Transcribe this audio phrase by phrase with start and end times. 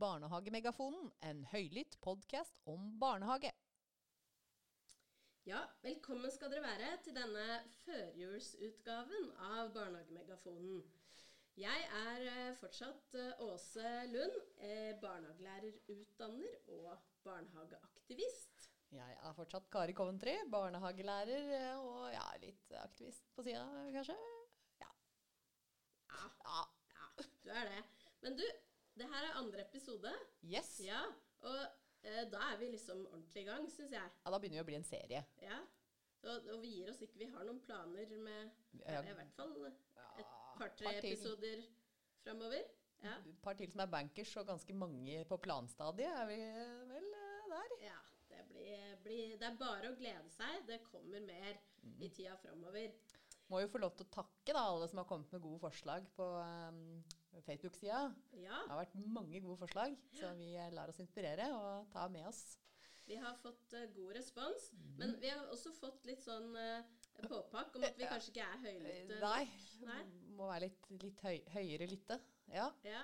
[0.00, 3.50] Barnehagemegafonen, en høylytt podkast om barnehage.
[5.44, 10.78] Ja, velkommen skal dere være til denne førjulsutgaven av Barnehagemegafonen.
[11.60, 16.96] Jeg er eh, fortsatt eh, Åse Lund, eh, barnehagelærerutdanner og
[17.26, 18.70] barnehageaktivist.
[18.96, 24.16] Jeg er fortsatt Kari Coventry, barnehagelærer eh, og ja, litt aktivist på sida, kanskje.
[24.80, 24.90] Ja.
[26.16, 26.66] Ja, ja.
[26.96, 27.84] ja, du er det.
[28.24, 28.48] Men du,
[29.00, 30.12] det her er andre episode.
[30.46, 30.70] Yes.
[30.84, 31.00] Ja.
[31.48, 31.60] Og
[32.04, 34.10] eh, da er vi liksom ordentlig i gang, syns jeg.
[34.24, 35.22] Ja, Da begynner vi å bli en serie.
[35.42, 35.60] Ja.
[36.20, 37.18] Og, og vi gir oss ikke.
[37.22, 38.50] Vi har noen planer med
[38.84, 39.00] Ja.
[39.00, 41.62] i hvert fall et par-tre par episoder
[42.24, 42.66] framover.
[43.00, 43.14] Ja.
[43.24, 46.36] Et par til som er bankers, og ganske mange på planstadiet er vi
[46.90, 47.72] vel eh, der.
[47.86, 47.96] Ja,
[48.28, 50.60] det, blir, blir, det er bare å glede seg.
[50.68, 51.94] Det kommer mer Mm.
[52.04, 52.90] i tida framover.
[53.48, 56.04] Må jo få lov til å takke da, alle som har kommet med gode forslag
[56.12, 56.26] på
[56.68, 56.98] um,
[57.46, 58.00] Facebook-sida.
[58.40, 62.08] Ja, Det har vært mange gode forslag, så vi eh, lar oss inspirere og ta
[62.08, 62.58] med oss.
[63.10, 64.72] vi har fått uh, god respons.
[64.72, 64.96] mm.
[64.98, 66.84] Men vi har også fått litt sånn uh,
[67.26, 69.16] påpakk om at vi kanskje ikke er høylytte.
[69.20, 69.48] Nei,
[69.88, 70.02] Nei.
[70.38, 72.20] må være litt, litt høy, høyere lytte.
[72.54, 72.68] Ja.
[72.86, 73.02] Ja,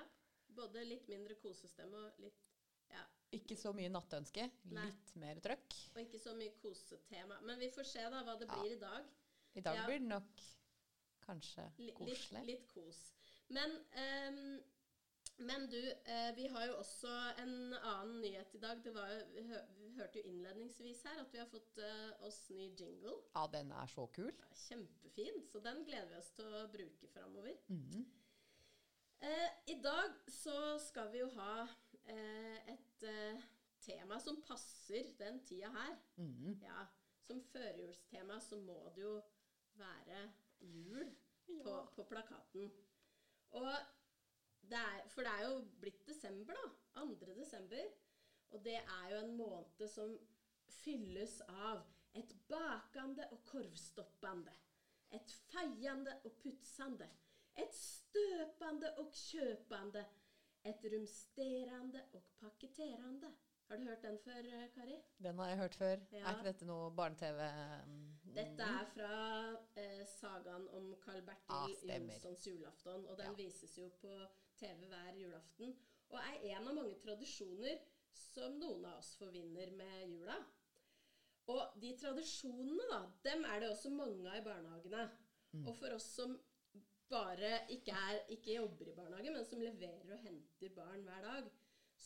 [0.55, 2.43] både litt mindre kosestemme og litt
[2.89, 3.03] Ja.
[3.35, 4.85] Ikke så mye nattønske, Nei.
[4.87, 5.75] litt mer trøkk.
[5.95, 7.41] Og ikke så mye kosetema.
[7.43, 9.09] Men vi får se da hva det blir i dag.
[9.59, 9.85] I dag Ja.
[9.89, 10.45] blir det nok
[11.27, 11.65] kanskje
[11.97, 12.45] koselig.
[12.45, 13.01] Litt, litt kos.
[13.47, 14.59] Men, um,
[15.37, 17.11] men du, uh, vi har jo også
[17.43, 18.81] en annen nyhet i dag.
[18.83, 22.25] Det var jo, vi, hø vi hørte jo innledningsvis her at vi har fått uh,
[22.27, 23.15] oss ny jingle.
[23.35, 24.31] Ja, den er så kul.
[24.33, 25.43] Ja, Kjempefin.
[25.51, 27.55] Så den gleder vi oss til å bruke framover.
[27.67, 28.05] Mm -hmm.
[29.21, 31.67] uh, I dag så skal vi jo ha
[32.07, 33.03] eh, et
[33.81, 35.97] tema som passer den tida her.
[36.15, 36.59] Mhm.
[36.61, 36.85] Ja,
[37.27, 39.21] Som førjulstema så må det jo
[39.75, 41.09] være jul
[41.45, 41.85] på, Ja.
[41.95, 42.71] på plakaten.
[43.57, 43.69] Og
[44.69, 47.01] det er, for det er jo blitt desember, da.
[47.01, 47.33] 2.
[47.37, 47.93] desember.
[48.49, 50.13] Og det er jo en måned som
[50.81, 51.83] fylles av
[52.17, 54.53] et bakende og korvstoppende.
[55.11, 57.09] Et feiende og putsende.
[57.57, 60.05] Et støpende og kjøpende.
[60.67, 63.31] Et rumsterende og paketterende.
[63.67, 64.95] Har du hørt den før, eh, Kari?
[65.23, 65.95] Den har jeg hørt før.
[66.11, 66.17] Ja.
[66.23, 67.39] Er ikke dette noe barne-TV?
[67.87, 69.11] mm, Dette er fra
[69.81, 71.97] eh, sagaen om Carl Bertil Ah.
[71.97, 73.05] Jonssons julaften.
[73.07, 73.33] Og den Ja.
[73.33, 74.13] vises jo på
[74.59, 75.75] TV hver julaften.
[76.09, 77.79] Og er en av mange tradisjoner
[78.13, 80.37] som noen av oss forvinner med jula.
[81.47, 85.09] Og de tradisjonene, da, dem er det også mange av i barnehagene.
[85.53, 85.67] Mm.
[85.67, 86.39] Og for oss som
[87.09, 91.51] bare ikke, er, ikke jobber i barnehage, men som leverer og henter barn hver dag,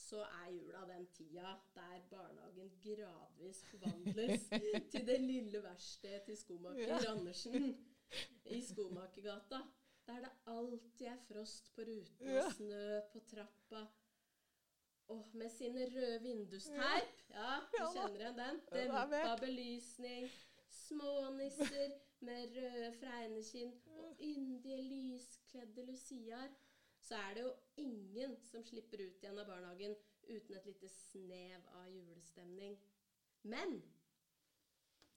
[0.02, 4.48] så er jula den tida der barnehagen gradvis forvandles
[4.92, 7.00] til det lille verkstedet til skomaker Ja.
[7.12, 7.78] Andersen
[8.46, 9.62] i Skomakergata.
[10.08, 12.50] Der det alltid er frost på ruten Ja.
[12.52, 13.86] snø på trappa.
[15.08, 17.12] Og med sine røde vindusteip.
[17.30, 18.60] Ja, du kjenner igjen den.
[18.74, 20.30] Dempa belysning.
[20.70, 26.48] Små nisser med røde fregnekinn og yndige, lyskledde luciaer.
[27.02, 29.96] Så er det jo ingen som slipper ut igjen av barnehagen
[30.30, 32.78] uten et lite snev av julestemning.
[33.44, 33.82] Men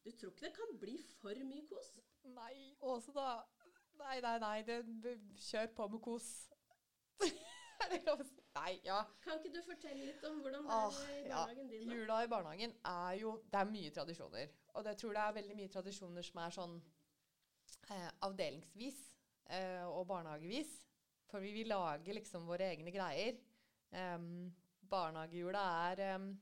[0.05, 1.93] du tror ikke det kan bli for mye kos?
[2.25, 3.43] Nei, Åse, da.
[4.01, 4.57] Nei, nei, nei.
[4.67, 5.15] Det,
[5.49, 6.31] kjør på med kos.
[7.85, 8.41] er det lov å si?
[8.55, 8.99] Nei, ja.
[9.25, 11.41] Kan ikke du fortelle litt om hvordan det er i ja.
[11.41, 11.89] barnehagen din?
[11.89, 11.97] da?
[11.99, 14.53] Jula i barnehagen er jo Det er mye tradisjoner.
[14.75, 16.77] Og jeg tror det er veldig mye tradisjoner som er sånn
[17.95, 19.01] eh, avdelingsvis
[19.57, 20.73] eh, og barnehagevis.
[21.31, 23.39] For vi vil lage liksom våre egne greier.
[23.95, 24.49] Um,
[24.91, 26.33] barnehagejula er um,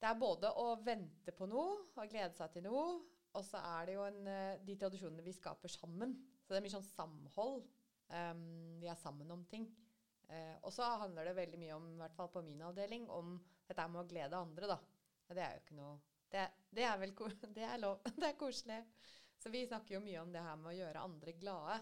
[0.00, 3.00] Det er både å vente på noe og glede seg til noe.
[3.36, 6.16] Og så er det jo en, eh, de tradisjonene vi skaper sammen.
[6.42, 7.68] Så det er mye sånn samhold.
[8.10, 9.68] Um, vi er sammen om ting.
[10.30, 13.36] Uh, og så handler det veldig mye om, i hvert fall på min avdeling, om
[13.68, 14.78] dette med å glede andre, da.
[15.30, 15.92] Det er jo ikke noe
[16.30, 16.42] Det,
[16.74, 17.12] det er vel
[17.56, 18.00] Det er lov.
[18.18, 18.80] Det er koselig.
[19.38, 21.78] Så vi snakker jo mye om det her med å gjøre andre glade.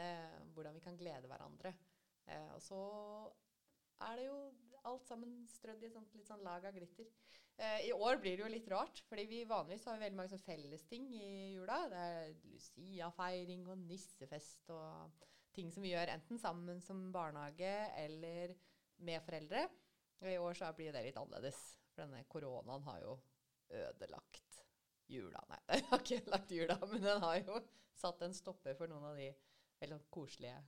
[0.00, 1.74] Eh, hvordan vi kan glede hverandre.
[2.26, 2.80] Eh, og så
[4.06, 4.38] er det jo
[4.88, 7.08] alt sammen strødd i et sånt, litt sånn lag av glitter.
[7.60, 11.10] Eh, I år blir det jo litt rart, fordi vi vanligvis har veldig mange fellesting
[11.12, 11.26] i
[11.56, 11.82] jula.
[11.92, 18.54] Det er Lucia-feiring og nissefest og ting som vi gjør enten sammen som barnehage eller
[19.04, 19.66] med foreldre.
[20.22, 21.60] Og I år så blir det litt annerledes,
[21.92, 23.18] for denne koronaen har jo
[23.82, 24.62] ødelagt
[25.10, 25.44] jula.
[25.50, 27.60] Nei, den har ikke ødelagt jula, men den har jo
[28.00, 29.28] satt en stopper for noen av de
[29.80, 30.60] veldig sånn koselige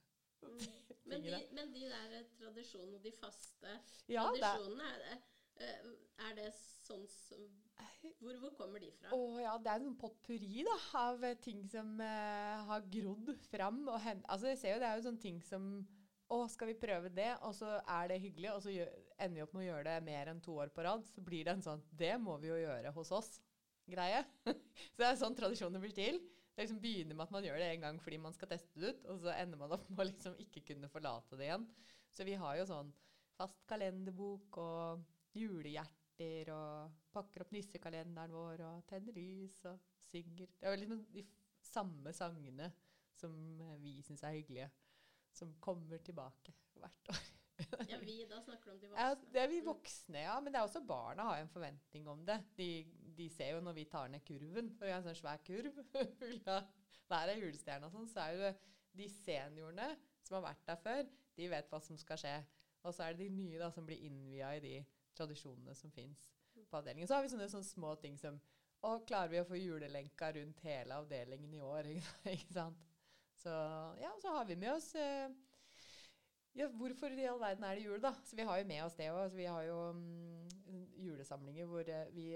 [1.09, 1.43] Men de, tingene.
[1.55, 3.77] men de der tradisjonene, de faste
[4.11, 5.93] Ja, det er- tradisjonene, er, det- eh,
[6.29, 7.45] er det sånn som
[8.19, 9.11] hvor, hvor kommer de fra?
[9.15, 13.31] Å ja, det er en sånn potpurri da, av eh, ting som uh, har grodd
[13.51, 13.81] fram.
[13.91, 15.69] Og hen altså, jeg ser jo det er jo sånne ting som
[16.33, 17.29] å, skal vi prøve det?
[17.47, 19.97] Og så er det hyggelig, og så gjør, ender vi opp med å gjøre det
[20.09, 21.07] mer enn to år på rad.
[21.15, 24.23] Så blir det en sånn Det må vi jo gjøre hos oss-greie.
[24.47, 26.19] så det er sånn tradisjonen blir til.
[26.53, 28.93] Det liksom begynner med at man gjør det en gang fordi man skal teste det
[28.93, 31.65] ut, og så ender man opp med å liksom ikke kunne forlate det igjen.
[32.13, 32.91] Så vi har jo sånn
[33.39, 35.05] fast kalenderbok og
[35.39, 40.51] julehjerter og pakker opp nissekalenderen vår og tenner lys og synger.
[40.61, 41.25] Det er jo liksom de
[41.65, 42.69] samme sangene
[43.17, 43.33] som
[43.81, 44.69] vi syns er hyggelige,
[45.33, 47.23] som kommer tilbake hvert år.
[47.87, 49.29] Ja, vi, da snakker du om de Ja, voksne.
[49.35, 50.33] det er vi voksne, ja.
[50.43, 52.39] Men det er også barna har en forventning om det.
[52.59, 52.67] De,
[53.17, 55.83] de ser jo når vi tar ned kurven, for vi har en sånn svær kurv
[56.21, 56.71] full av
[57.11, 58.53] hver av julestjernene og sånn, så er jo
[58.99, 59.89] de seniorene
[60.23, 62.35] som har vært der før, de vet hva som skal skje.
[62.83, 64.75] Og så er det de nye da som blir innvia i de
[65.17, 66.25] tradisjonene som fins
[66.71, 67.09] på avdelingen.
[67.09, 68.41] Så har vi sånne, sånne små ting som
[68.83, 71.87] Å, klarer vi å få julelenka rundt hele avdelingen i år?
[72.33, 72.81] Ikke sant?
[73.39, 73.53] Så
[74.01, 75.31] ja, så har vi med oss eh,
[76.59, 78.11] ja, hvorfor i all verden er det jul, da?
[78.27, 79.37] Så vi har jo med oss det òg.
[79.37, 80.49] Vi har jo um,
[80.99, 82.27] julesamlinger hvor eh, vi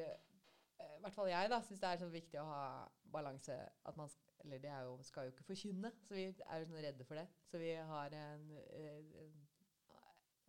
[0.80, 2.62] I hvert fall jeg da, syns det er sånn viktig å ha
[3.12, 3.56] balanse.
[3.88, 4.10] At man
[4.44, 7.26] Eller det jo, skal jo ikke forkynne, så vi er jo sånn redde for det.
[7.50, 9.36] Så vi har en, eh, en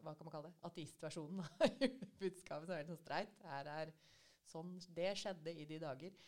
[0.04, 0.58] Hva kan man kalle det?
[0.70, 1.64] Ateistversjonen av
[2.22, 3.40] budskapet som er helt sånn streit.
[3.50, 3.94] Her er
[4.48, 6.20] sånn Det skjedde i de dager.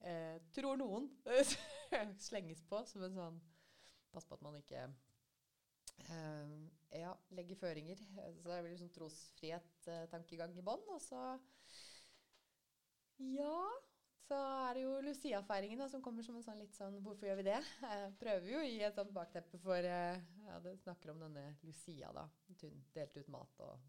[0.00, 1.10] Eh, tror noen
[2.28, 3.40] slenges på som en sånn
[4.08, 4.86] Pass på at man ikke
[6.08, 8.00] eh, ja, legger føringer.
[8.22, 10.84] Eh, Så det er vel sånn trosfrihet-tankegang i bånn.
[10.94, 11.20] Og så
[13.18, 13.62] Ja,
[14.28, 17.46] så er det jo Lucia-feiringen som kommer som en sånn litt sånn Hvorfor gjør vi
[17.48, 17.58] det?
[17.88, 21.44] Eh, prøver jo å gi et sånt bakteppe for eh, Ja, det snakker om denne
[21.66, 22.26] Lucia, da.
[22.62, 23.88] Hun delte ut mat og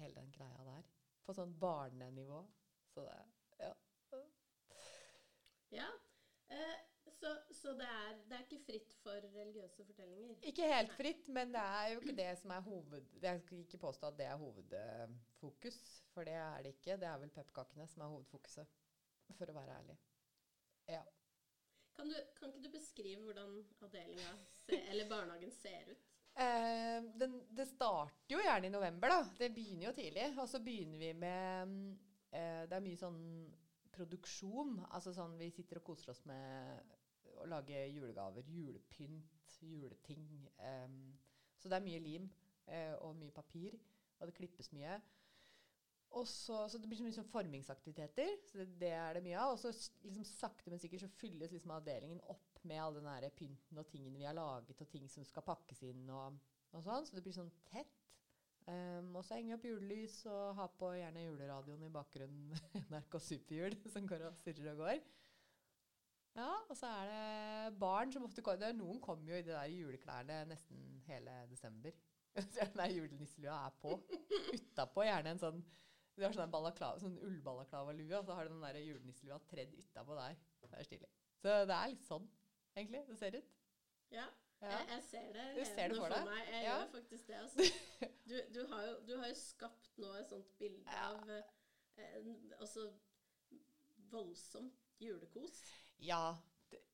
[0.00, 0.88] hele den greia der.
[1.24, 2.42] På sånn barnenivå.
[2.94, 3.16] Så det
[3.62, 3.72] Ja.
[5.70, 5.86] Ja.
[6.48, 6.76] Eh,
[7.20, 10.36] så så det, er, det er ikke fritt for religiøse fortellinger?
[10.50, 13.06] Ikke helt fritt, men det er jo ikke det som er hoved...
[13.22, 15.78] Jeg skal ikke påstå at det er hovedfokus,
[16.14, 16.98] for det er det ikke.
[17.00, 18.74] Det er vel pepperkakene som er hovedfokuset,
[19.38, 19.96] for å være ærlig.
[20.92, 21.02] Ja.
[21.96, 24.34] Kan, du, kan ikke du beskrive hvordan avdelinga
[24.92, 26.10] eller barnehagen ser ut?
[26.36, 29.22] Eh, den, det starter jo gjerne i november, da.
[29.38, 30.26] Det begynner jo tidlig.
[30.36, 31.72] Og så begynner vi med
[32.36, 33.22] eh, Det er mye sånn
[33.96, 34.76] produksjon.
[34.90, 36.95] Altså sånn vi sitter og koser oss med
[37.42, 38.46] å lage julegaver.
[38.50, 40.26] Julepynt, juleting.
[40.60, 41.14] Um,
[41.56, 42.30] så det er mye lim
[42.70, 43.76] uh, og mye papir.
[44.20, 44.96] Og det klippes mye.
[46.16, 48.36] Og så, det blir så mye sånn formingsaktiviteter.
[48.48, 49.56] Så det, det er det mye av.
[49.56, 49.72] Og så
[50.06, 54.18] liksom sakte, men sikkert så fylles liksom avdelingen opp med all den pynten og tingene
[54.18, 56.38] vi har laget, og ting som skal pakkes inn og,
[56.72, 57.06] og sånn.
[57.06, 57.92] Så det blir sånn tett.
[58.66, 62.56] Um, og så henger vi opp julelys og har på gjerne juleradioen i bakgrunnen.
[62.90, 65.04] NRK Superjul som går og surrer og går.
[66.36, 68.66] Ja, og så er det barn som ofte kommer.
[68.68, 71.90] er- Noen kommer jo i de der juleklærne nesten hele desember.
[72.36, 73.94] Den der julenisselua er på.
[74.52, 75.62] Utapå gjerne en sånn
[76.16, 76.52] Du har sånn,
[77.00, 80.36] sånn ullbalaklava-lue, og så har du den der julenisselua tredd utapå der.
[80.62, 81.08] Det er stilig.
[81.42, 82.24] Så det er litt sånn,
[82.76, 83.50] egentlig, det ser ut.
[84.10, 84.24] Ja,
[84.62, 84.70] Ja.
[84.70, 86.46] Jeg, jeg ser det Du ser det for, for meg.
[86.48, 86.76] Jeg Ja.
[86.78, 87.34] gjør faktisk det.
[87.42, 87.66] Altså.
[88.28, 91.10] Du, du, har jo, du har jo skapt nå et sånt bilde Ja.
[91.12, 92.86] av eh, altså
[94.10, 95.60] voldsomt julekos.
[95.98, 96.36] Ja,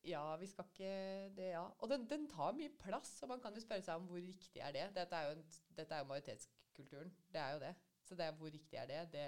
[0.05, 0.91] ja, vi skal ikke
[1.37, 1.63] det, ja.
[1.79, 4.61] Og den, den tar mye plass, og man kan jo spørre seg om hvor riktig
[4.61, 4.89] er det.
[4.97, 5.45] Dette er jo, en,
[5.77, 7.15] dette er jo majoritetskulturen.
[7.33, 7.75] Det er jo det.
[8.05, 9.27] Så det er hvor riktig er det, det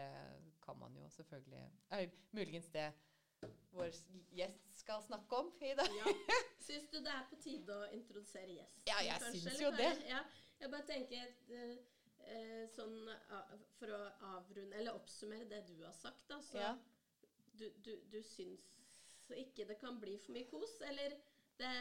[0.64, 2.92] kan man jo selvfølgelig Eller Muligens det
[3.74, 3.90] vår
[4.32, 5.90] gjest skal snakke om i dag.
[5.98, 6.12] Ja.
[6.66, 8.86] Syns du det er på tide å introdusere gjesten?
[8.88, 9.90] Ja, jeg kanskje, syns jo det.
[10.08, 10.22] Ja,
[10.60, 11.74] jeg bare tenker eh,
[12.24, 14.00] eh, sånn ah, For å
[14.30, 16.40] avrunde, eller oppsummere det du har sagt, da.
[16.42, 16.72] Så Ja.
[17.52, 18.64] du, du, du syns
[19.32, 20.76] ikke det kan bli for mye kos?
[20.88, 21.16] Eller
[21.60, 21.72] det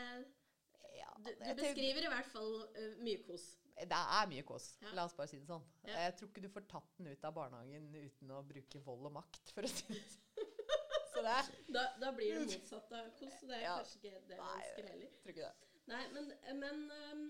[0.93, 3.47] Ja, Du, du beskriver i hvert fall uh, mye kos.
[3.73, 4.67] Det er mye kos.
[4.83, 4.91] Ja.
[4.93, 5.63] La oss bare si det sånn.
[5.87, 5.95] Ja.
[6.05, 9.15] Jeg tror ikke du får tatt den ut av barnehagen uten å bruke vold og
[9.15, 10.51] makt, for å si det sånn.
[11.13, 11.39] Så det
[11.73, 13.33] Da, da blir det motsatt av kos.
[13.39, 15.17] Så det er kanskje ikke det vi ønsker heller.
[15.23, 15.73] tror ikke det.
[15.89, 16.29] Nei, men,
[16.61, 17.25] men um,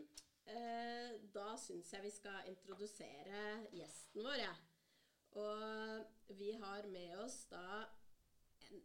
[0.51, 3.41] uh, da syns jeg vi skal introdusere
[3.74, 4.70] gjesten vår, jeg.
[5.41, 7.84] Og vi har med oss da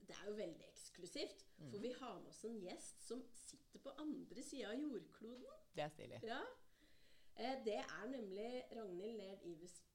[0.09, 1.71] Det er jo veldig eksklusivt, Mm.
[1.71, 5.47] for vi har med oss en gjest som sitter på andre sida av jordkloden.
[5.75, 6.21] Det er stilig.
[6.23, 6.40] Ja.
[7.38, 9.42] Eh, det er nemlig Ragnhild Laird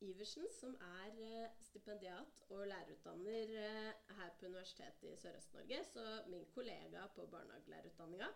[0.02, 5.84] Iversen, som er eh, stipendiat og lærerutdanner eh, her på Universitetet i Sørøst-Norge.
[5.94, 8.28] Så min kollega på barnehagelærerutdanninga.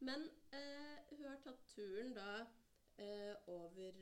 [0.00, 2.46] Men eh, hun har tatt turen da
[2.98, 3.92] eh, over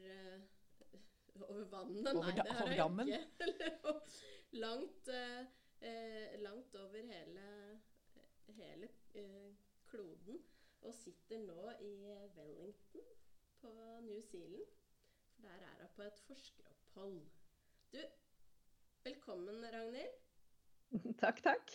[1.48, 2.14] over vannet.
[2.14, 4.00] Over da- det har jeg ikke.
[4.64, 5.44] Langt, eh,
[5.80, 7.80] eh, langt over hele,
[8.46, 9.54] hele eh,
[9.86, 10.44] kloden.
[10.80, 11.94] Og sitter nå i
[12.36, 13.00] Wellington
[13.60, 14.66] på New Zealand.
[15.42, 17.20] Der er hun på et forskeropphold.
[17.92, 17.98] Du,
[19.04, 20.16] velkommen, Ragnhild.
[21.20, 21.70] Takk, takk.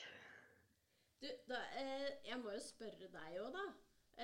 [1.21, 3.65] Du, da, eh, jeg må jo spørre deg òg, da.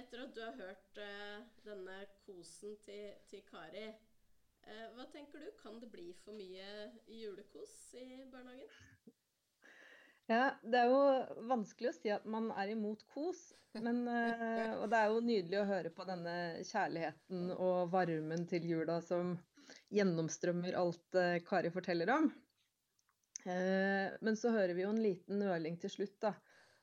[0.02, 3.86] Etter at du har hørt eh, denne kosen til, til Kari.
[4.68, 5.50] Eh, hva tenker du?
[5.62, 6.68] Kan det bli for mye
[7.08, 8.91] julekos i barnehagen?
[10.32, 13.50] Ja, det er jo vanskelig å si at man er imot kos.
[13.76, 16.36] Men, eh, og det er jo nydelig å høre på denne
[16.68, 19.34] kjærligheten og varmen til jula som
[19.96, 22.30] gjennomstrømmer alt eh, Kari forteller om.
[23.44, 26.34] Eh, men så hører vi jo en liten nøling til slutt, da.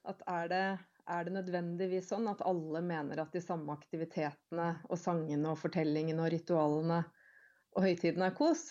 [0.08, 0.64] At er det,
[1.08, 6.24] er det nødvendigvis sånn at alle mener at de samme aktivitetene og sangene og fortellingene
[6.24, 7.02] og ritualene
[7.76, 8.70] og høytidene er kos?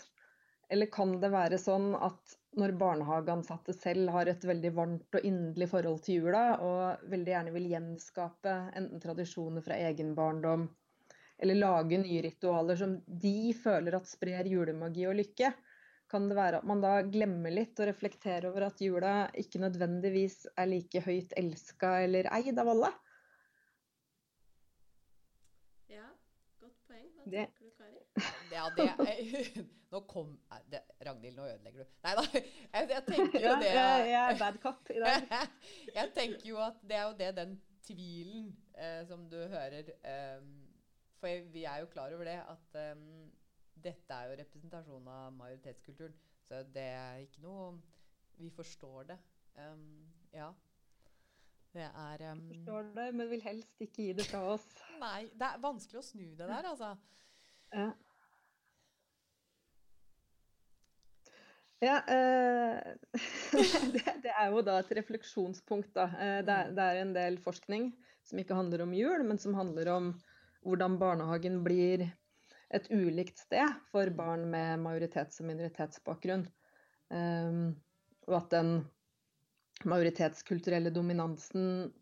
[0.69, 5.69] Eller kan det være sånn at når barnehageansatte selv har et veldig varmt og inderlig
[5.71, 10.67] forhold til jula, og veldig gjerne vil gjenskape enten tradisjoner fra egen barndom,
[11.37, 15.53] eller lage nye ritualer som de føler at sprer julemagi og lykke,
[16.11, 20.45] kan det være at man da glemmer litt og reflekterer over at jula ikke nødvendigvis
[20.55, 22.91] er like høyt elska eller eid av alle?
[25.91, 26.07] Ja,
[26.63, 27.11] godt poeng.
[27.27, 27.49] Det-?
[28.57, 30.33] Ja, det Nå kom
[30.67, 31.91] det, Ragnhild, nå ødelegger du.
[32.03, 32.23] Nei da.
[32.75, 35.29] Jeg, jeg tenker jo det jeg, er bad cop i dag.
[35.97, 37.53] jeg tenker jo at det er jo det den
[37.87, 40.43] tvilen eh, som du hører eh,
[41.21, 43.05] For vi er jo klar over det at eh,
[43.87, 46.17] dette er jo representasjon av majoritetskulturen.
[46.47, 47.77] Så det er ikke noe
[48.37, 49.17] Vi forstår det.
[49.57, 50.51] Um, ja.
[51.73, 54.67] Det er um, Forstår det, men vil helst ikke gi det fra oss.
[54.99, 56.91] Nei, det er vanskelig å snu det der, altså.
[57.73, 57.89] Ja.
[61.79, 62.77] Ja, eh,
[63.93, 66.07] det, er jo da et refleksjonspunkt, da.
[66.17, 67.91] Eh, det, er, det er en del forskning
[68.25, 70.09] som ikke handler om jul, men som handler om
[70.65, 72.07] hvordan barnehagen blir
[72.73, 76.43] et ulikt sted for barn med majoritets- og minoritetsbakgrunn.
[77.07, 77.77] Um,
[78.27, 78.71] og at den
[79.87, 81.93] majoritetskulturelle dominansen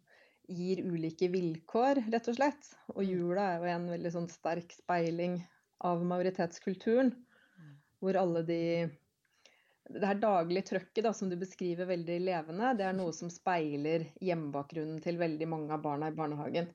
[0.50, 2.72] gir ulike vilkår, rett og slett.
[2.96, 5.38] Og jula er jo en veldig sånn sterk speiling
[5.86, 7.12] av majoritetskulturen.
[8.01, 8.62] Hvor alle de
[9.89, 14.07] Det her daglige trøkket da, som du beskriver veldig levende, det er noe som speiler
[14.23, 16.71] hjemmebakgrunnen til veldig mange av barna i barnehagen.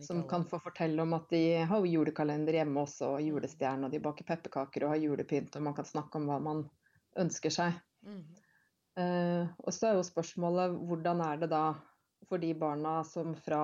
[0.00, 0.28] Som alle.
[0.30, 4.28] kan få fortelle om at de har julekalender hjemme også, og julestjerne, og de baker
[4.28, 6.62] pepperkaker og har julepynt, og man kan snakke om hva man
[7.18, 7.80] ønsker seg.
[8.06, 8.22] Mm.
[8.94, 11.64] Uh, og så er jo spørsmålet hvordan er det da
[12.28, 13.62] for de barna som fra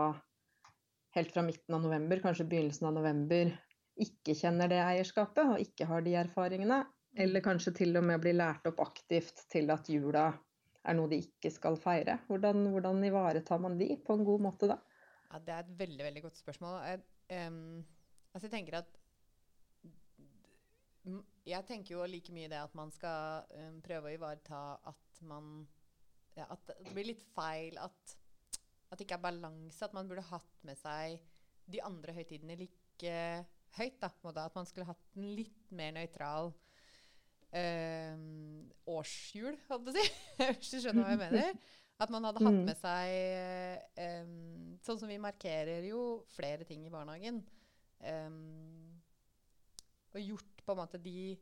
[1.14, 3.52] helt fra midten av november, kanskje begynnelsen av november,
[3.98, 6.82] ikke kjenner det eierskapet og ikke har de erfaringene,
[7.18, 10.28] eller kanskje til og med blir lært opp aktivt til at jula
[10.88, 12.18] er noe de ikke skal feire.
[12.28, 14.78] Hvordan, hvordan ivaretar man de på en god måte da?
[15.28, 16.78] Ja, det er et veldig veldig godt spørsmål.
[16.88, 17.02] Jeg,
[17.48, 17.82] um,
[18.32, 18.94] altså jeg tenker at
[21.48, 24.60] Jeg tenker jo like mye det at man skal um, prøve å ivareta
[24.90, 25.66] at man
[26.36, 28.14] ja, At det blir litt feil at,
[28.92, 29.80] at det ikke er balanse.
[29.84, 31.18] At man burde hatt med seg
[31.68, 33.14] de andre høytidene like
[33.74, 33.98] høyt.
[34.00, 34.12] Da.
[34.44, 36.52] At man skulle hatt en litt mer nøytral
[37.52, 40.06] em, årsjul, holdt jeg på å si.
[40.58, 41.58] Hvis du skjønner hva jeg mener.
[41.98, 42.64] At man hadde hatt Mm.
[42.68, 43.08] med seg
[43.98, 44.28] eh,
[44.86, 47.40] Sånn som vi markerer jo flere ting i barnehagen.
[48.00, 48.30] Eh,
[50.14, 51.36] og gjort på en måte de,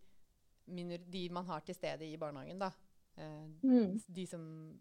[0.67, 2.71] de man har til stede i barnehagen, da.
[3.17, 4.01] Eh, Mm.
[4.09, 4.79] de som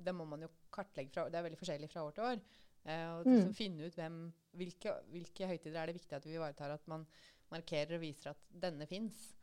[0.00, 2.40] Det må man jo kartlegge fra Det er veldig forskjellig fra år til år.
[2.86, 3.34] Eh, og Mm.
[3.36, 6.70] liksom finne ut hvem, hvilke, hvilke høytider er det viktig at vi ivaretar.
[6.72, 7.06] At man
[7.52, 9.34] markerer og viser at denne fins.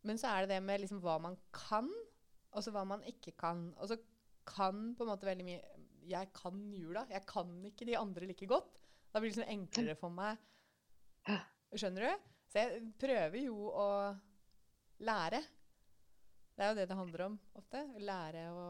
[0.00, 1.88] Men så er det det med liksom hva man kan,
[2.50, 3.68] og så hva man ikke kan.
[3.78, 3.96] Og så
[4.48, 5.60] kan på en måte veldig mye
[6.10, 7.04] Jeg kan jula.
[7.12, 8.78] Jeg kan ikke de andre like godt.
[9.12, 10.40] Da blir det liksom enklere for meg.
[11.76, 12.28] Skjønner du?
[12.50, 13.88] Så jeg prøver jo å
[15.06, 15.42] lære.
[16.56, 17.84] Det er jo det det handler om ofte.
[18.02, 18.64] Lære å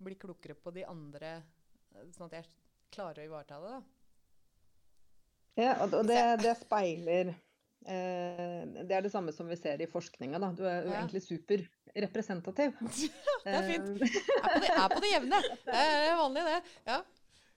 [0.00, 1.32] bli klokere på de andre,
[2.16, 2.50] sånn at jeg
[2.92, 3.72] klarer å ivareta det.
[3.76, 3.80] da.
[5.60, 7.32] Ja, og det, det speiler
[7.86, 10.38] Det er det samme som vi ser i forskninga.
[10.42, 10.50] Da.
[10.52, 11.00] Du er jo Ja.
[11.00, 12.74] egentlig superrepresentativ.
[13.44, 13.88] Det er fint.
[13.88, 15.38] Er på det, er på det jevne.
[15.64, 16.58] Det er vanlig, det.
[16.86, 16.98] Ja.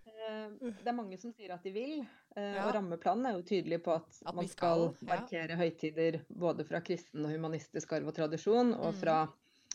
[0.08, 0.48] Eh,
[0.80, 2.06] det er mange som sier at de vil,
[2.38, 2.68] eh, Ja.
[2.70, 5.58] og rammeplanen er jo tydelig på at, At man skal, skal, markere ja.
[5.60, 9.00] høytider både fra kristen og humanistisk arv og tradisjon, og Mm.
[9.02, 9.18] fra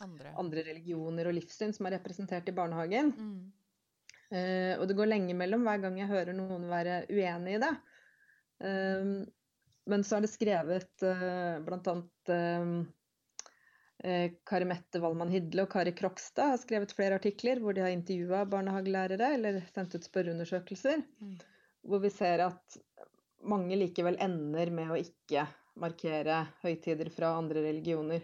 [0.00, 0.33] Andre.
[0.38, 3.12] andre religioner og livssyn som er representert i barnehagen.
[3.12, 3.52] Mm.
[4.31, 7.76] Eh, og det går lenge mellom hver gang jeg hører noen være uenig i det.
[8.61, 9.26] Um,
[9.88, 11.95] men så er det skrevet uh, bl.a.
[12.28, 12.87] Uh,
[14.47, 18.45] Kari Mette Wallmann Hidle og Kari Krokstad har skrevet flere artikler hvor de har intervjua
[18.47, 21.02] barnehagelærere eller sendt ut spørreundersøkelser.
[21.18, 21.33] Mm.
[21.88, 22.78] Hvor vi ser at
[23.49, 28.23] mange likevel ender med å ikke markere høytider fra andre religioner.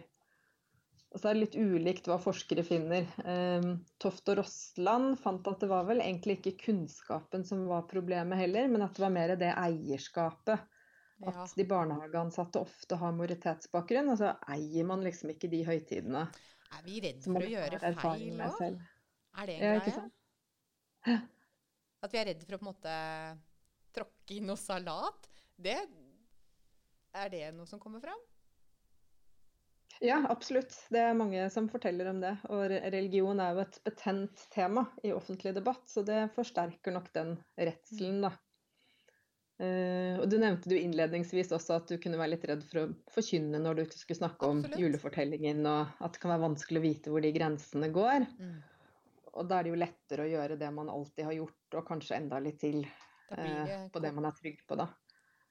[1.14, 3.06] Og så er det litt ulikt hva forskere finner.
[3.22, 8.40] Um, Toft og Rossland fant at det var vel egentlig ikke kunnskapen som var problemet
[8.40, 10.64] heller, men at det var mer det eierskapet.
[11.22, 11.30] Ja.
[11.30, 16.24] At de barnehageansatte ofte har majoritetsbakgrunn, og så eier man liksom ikke de høytidene.
[16.74, 18.62] Er vi redd for å gjøre feil òg?
[19.34, 21.18] Er det en ja, greie?
[22.04, 22.96] At vi er redd for å på en måte
[23.94, 25.30] tråkke i noe salat?
[25.54, 25.78] Det,
[27.14, 28.20] er det noe som kommer fram?
[30.02, 30.74] Ja, absolutt.
[30.90, 32.34] Det er mange som forteller om det.
[32.50, 37.36] Og religion er jo et betent tema i offentlig debatt, så det forsterker nok den
[37.54, 38.34] redselen, da.
[39.54, 42.86] Uh, og Du nevnte jo innledningsvis også at du kunne være litt redd for å
[43.14, 44.74] forkynne når du skulle snakke Absolutt.
[44.74, 48.26] om julefortellingen, og at det kan være vanskelig å vite hvor de grensene går.
[48.34, 48.56] Mm.
[49.34, 52.18] Og da er det jo lettere å gjøre det man alltid har gjort, og kanskje
[52.18, 54.88] enda litt til uh, på det man er trygg på, da.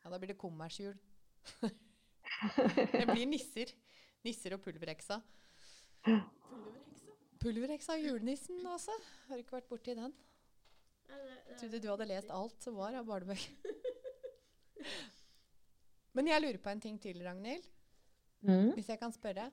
[0.03, 0.97] Ja, da blir det kommersjul.
[2.97, 3.71] det blir nisser.
[4.27, 5.21] Nisser og pulverheksa.
[6.03, 6.29] Pulverheksa?
[7.43, 8.93] Pulverheksa og julenissen også.
[9.27, 10.13] Har du ikke vært borti den?
[11.11, 13.79] Jeg trodde du hadde lest alt som var av barnebøker.
[16.17, 17.65] Men jeg lurer på en ting til, Ragnhild.
[18.43, 18.73] Mm.
[18.75, 19.47] Hvis jeg kan spørre,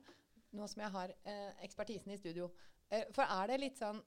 [0.51, 2.49] nå som jeg har eh, ekspertisen i studio.
[2.91, 4.01] Eh, for er det litt sånn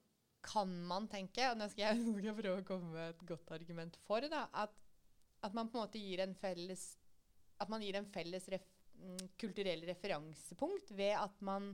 [0.45, 3.97] Kan man tenke, og nå skal jeg, skal prøve å komme med et godt argument
[4.05, 4.75] for, da, at,
[5.41, 6.83] at man på en måte gir en felles
[7.57, 8.67] At man gir en felles ref,
[9.03, 11.73] Mm, kulturell referansepunkt ved at man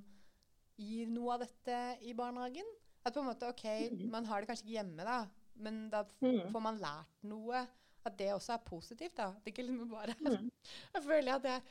[0.81, 2.67] gir noe av dette i barnehagen.
[3.05, 4.01] At på en måte, ok, mm.
[4.13, 5.19] Man har det kanskje ikke hjemme, da,
[5.61, 6.51] men da mm.
[6.53, 7.63] får man lært noe.
[8.05, 9.17] At det også er positivt.
[9.17, 9.31] da.
[9.43, 10.15] Det ikke liksom bare
[10.95, 11.61] Jeg føler at jeg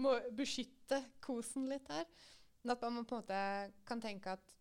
[0.00, 2.04] må beskytte kosen litt her.
[2.62, 3.40] Men at man på en måte
[3.88, 4.54] kan tenke at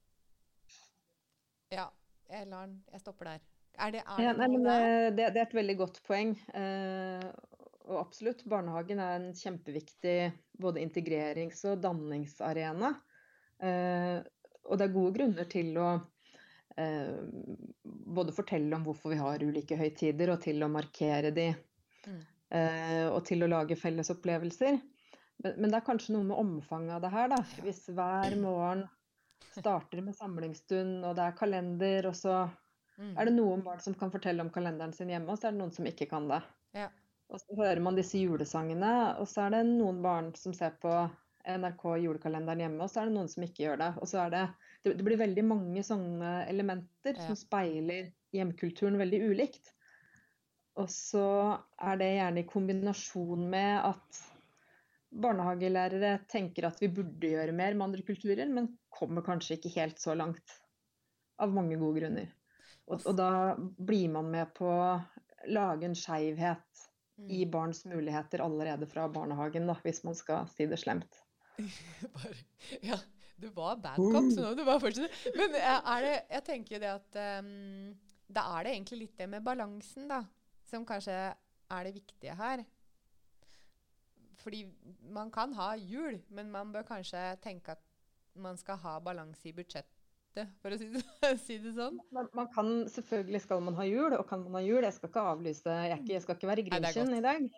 [1.74, 1.88] Ja,
[2.30, 3.44] jeg, lar den, jeg stopper der.
[3.76, 6.36] Er det, er det, ja, nei, men, eh, det, det, er et veldig godt poeng.
[6.56, 7.26] Eh,
[7.90, 10.16] og absolutt, barnehagen er en kjempeviktig
[10.62, 12.94] både integrerings- og danningsarena.
[13.60, 14.22] Eh,
[14.66, 15.90] og det er gode grunner til å
[17.86, 21.48] både fortelle om hvorfor vi har ulike høytider, og til å markere de.
[22.06, 22.20] Mm.
[22.56, 24.78] Eh, og til å lage felles opplevelser.
[25.44, 27.42] Men, men, det er kanskje noe med omfanget av det her, da.
[27.64, 28.86] Hvis hver morgen
[29.56, 32.38] starter med samlingsstund, og det er kalender, og så
[33.00, 33.16] mm.
[33.16, 35.64] er det noen barn som kan fortelle om kalenderen sin hjemme, og så er det
[35.64, 36.42] noen som ikke kan det.
[36.76, 36.90] Ja.
[37.34, 40.92] Og så hører man disse julesangene, og så er det noen barn som ser på
[41.46, 43.90] NRK julekalenderen hjemme, og så er det noen som ikke gjør det.
[44.02, 44.46] Og så er det
[44.86, 47.26] Det, blir veldig mange sånne elementer ja.
[47.26, 49.72] som speiler hjemkulturen veldig ulikt.
[50.78, 51.28] Og så
[51.80, 54.22] er det gjerne i kombinasjon med at
[55.16, 60.02] barnehagelærere tenker at vi burde gjøre mer med andre kulturer, men kommer kanskje ikke helt
[60.02, 60.58] så langt.
[61.42, 62.28] Av mange gode grunner.
[62.86, 65.00] Og, og da blir man med på å
[65.52, 66.86] lage en skeivhet
[67.18, 67.30] mm.
[67.32, 71.25] i barns muligheter allerede fra barnehagen, da, hvis man skal si det slemt.
[72.16, 72.36] Bare,
[72.84, 72.98] ja,
[73.36, 75.32] du var bad cop, så nå du bare fortsette.
[75.36, 77.96] Men er det, jeg tenker det at um,
[78.32, 80.22] Da er det egentlig litt det med balansen, da,
[80.66, 82.64] som kanskje er det viktige her.
[84.40, 84.64] Fordi
[85.16, 87.84] man kan ha jul, men man bør kanskje tenke at
[88.36, 91.04] man skal ha balanse i budsjettet, for å si det,
[91.46, 92.00] si det sånn.
[92.16, 94.84] Man, man, kan, selvfølgelig skal man ha jul, og kan man ha jul.
[94.84, 97.50] Jeg skal ikke avlyse Jeg, ikke, jeg skal ikke være Grinchen i dag.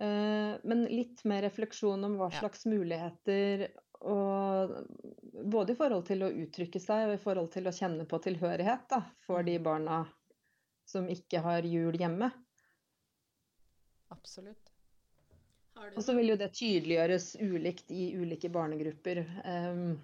[0.00, 2.72] Uh, men litt mer refleksjon om hva slags ja.
[2.72, 3.66] muligheter
[4.00, 4.70] og
[5.52, 8.86] Både i forhold til å uttrykke seg og i forhold til å kjenne på tilhørighet
[8.88, 9.64] da, for de mm.
[9.64, 9.98] barna
[10.88, 12.30] som ikke har jul hjemme.
[14.12, 14.72] Absolutt.
[15.96, 19.22] Og så vil jo det tydeliggjøres ulikt i ulike barnegrupper.
[19.44, 19.94] Um,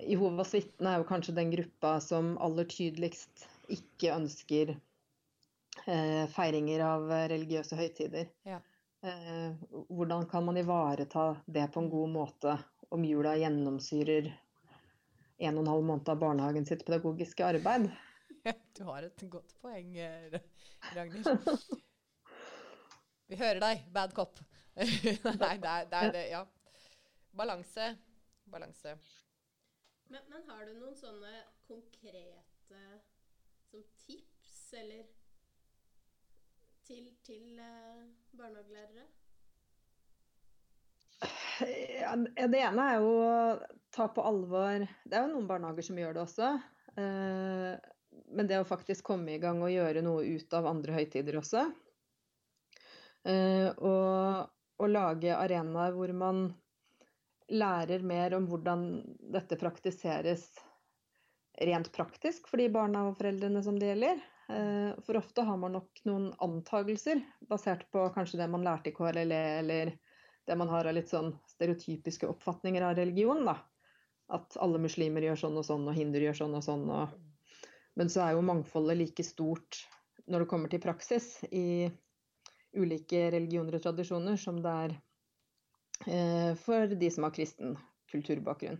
[0.00, 4.80] Jehovas vitne er jo kanskje den gruppa som aller tydeligst ikke ønsker eh,
[6.34, 8.28] feiringer av religiøse høytider.
[8.48, 8.58] Ja.
[9.02, 9.52] Eh,
[9.88, 14.28] hvordan kan man ivareta det på en god måte om jula gjennomsyrer
[15.40, 17.90] en og en halv måned av barnehagen sitt pedagogiske arbeid?
[18.76, 19.96] Du har et godt poeng,
[20.96, 21.26] Ragnhild.
[23.28, 24.40] Vi hører deg, bad cop.
[24.80, 26.40] Nei, det er, det er det, ja.
[27.36, 27.90] Balanse.
[28.48, 28.94] Balanse.
[30.08, 31.34] Men, men, har du noen sånne
[31.68, 32.80] konkrete
[33.68, 35.04] som tips, eller
[36.90, 38.02] til, til uh,
[38.38, 39.06] barnehagelærere?
[42.00, 43.32] Ja, det ene er jo å
[43.92, 46.54] ta på alvor Det er jo noen barnehager som gjør det også.
[46.96, 47.76] Uh,
[48.30, 51.66] men det å faktisk komme i gang og gjøre noe ut av andre høytider også.
[53.28, 54.50] Uh, og,
[54.80, 56.48] og lage arenaer hvor man
[57.50, 58.84] lærer mer om hvordan
[59.34, 60.48] dette praktiseres
[61.60, 64.22] rent praktisk for de barna og foreldrene som det gjelder.
[64.50, 68.94] Eh, for ofte har man nok noen antagelser basert på kanskje det man lærte i
[68.96, 69.92] KRLE, eller
[70.46, 73.44] det man har av litt sånn stereotypiske oppfatninger av religion.
[73.46, 73.56] da.
[74.30, 76.86] At alle muslimer gjør sånn og sånn, og hinduer gjør sånn og sånn.
[76.90, 77.14] Og...
[77.98, 79.84] Men så er jo mangfoldet like stort
[80.30, 81.90] når det kommer til praksis i
[82.78, 84.92] ulike religioner og tradisjoner som det er
[86.06, 87.74] eh, for de som har kristen
[88.10, 88.78] kulturbakgrunn.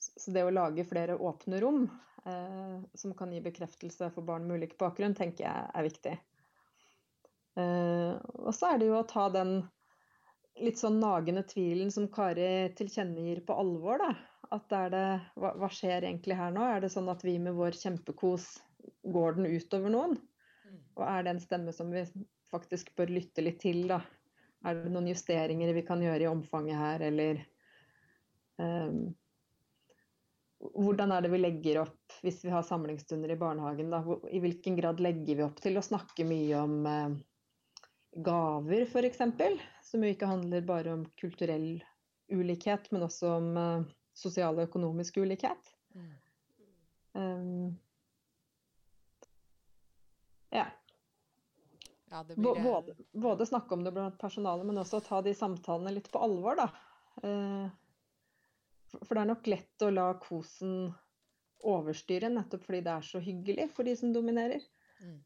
[0.00, 1.84] Så det å lage flere åpne rom
[2.22, 6.12] som kan gi bekreftelse for barn med ulik bakgrunn, tenker jeg er viktig.
[7.58, 9.60] Eh, og så er det jo å ta den
[10.60, 14.10] litt sånn nagende tvilen som Kari tilkjennegir på alvor, da.
[14.54, 15.04] At er det
[15.38, 16.64] hva, hva, skjer egentlig her nå?
[16.66, 18.52] Er det sånn at vi med vår kjempekos
[19.14, 20.18] går den utover noen?
[20.98, 22.04] Og er det en stemme som vi
[22.50, 24.02] faktisk bør lytte litt til, da?
[24.66, 27.38] Er det noen justeringer vi kan gjøre i omfanget her, eller
[28.60, 29.06] um,
[30.60, 33.92] Hvordan er det vi legger opp hvis vi har samlingsstunder i barnehagen?
[33.92, 34.02] Da?
[34.28, 37.14] I hvilken grad legger vi opp til å snakke mye om eh,
[38.28, 39.22] gaver, f.eks.?
[39.86, 41.80] Som jo ikke handler bare om kulturell
[42.30, 43.88] ulikhet, men også om eh,
[44.20, 45.72] sosial og økonomisk ulikhet.
[45.96, 46.10] Mm.
[47.12, 47.78] Um,
[50.50, 50.66] ja.
[52.10, 52.62] Ja, blir...
[52.62, 56.58] både, både, snakke om det blant personalet, men også ta de samtalene litt på alvor,
[56.58, 56.68] da.
[57.22, 57.70] Eh,
[58.98, 60.92] for det er nok lett å la kosen
[61.70, 64.64] overstyre, nettopp fordi det er så hyggelig for de som dominerer.
[65.00, 65.18] Mm.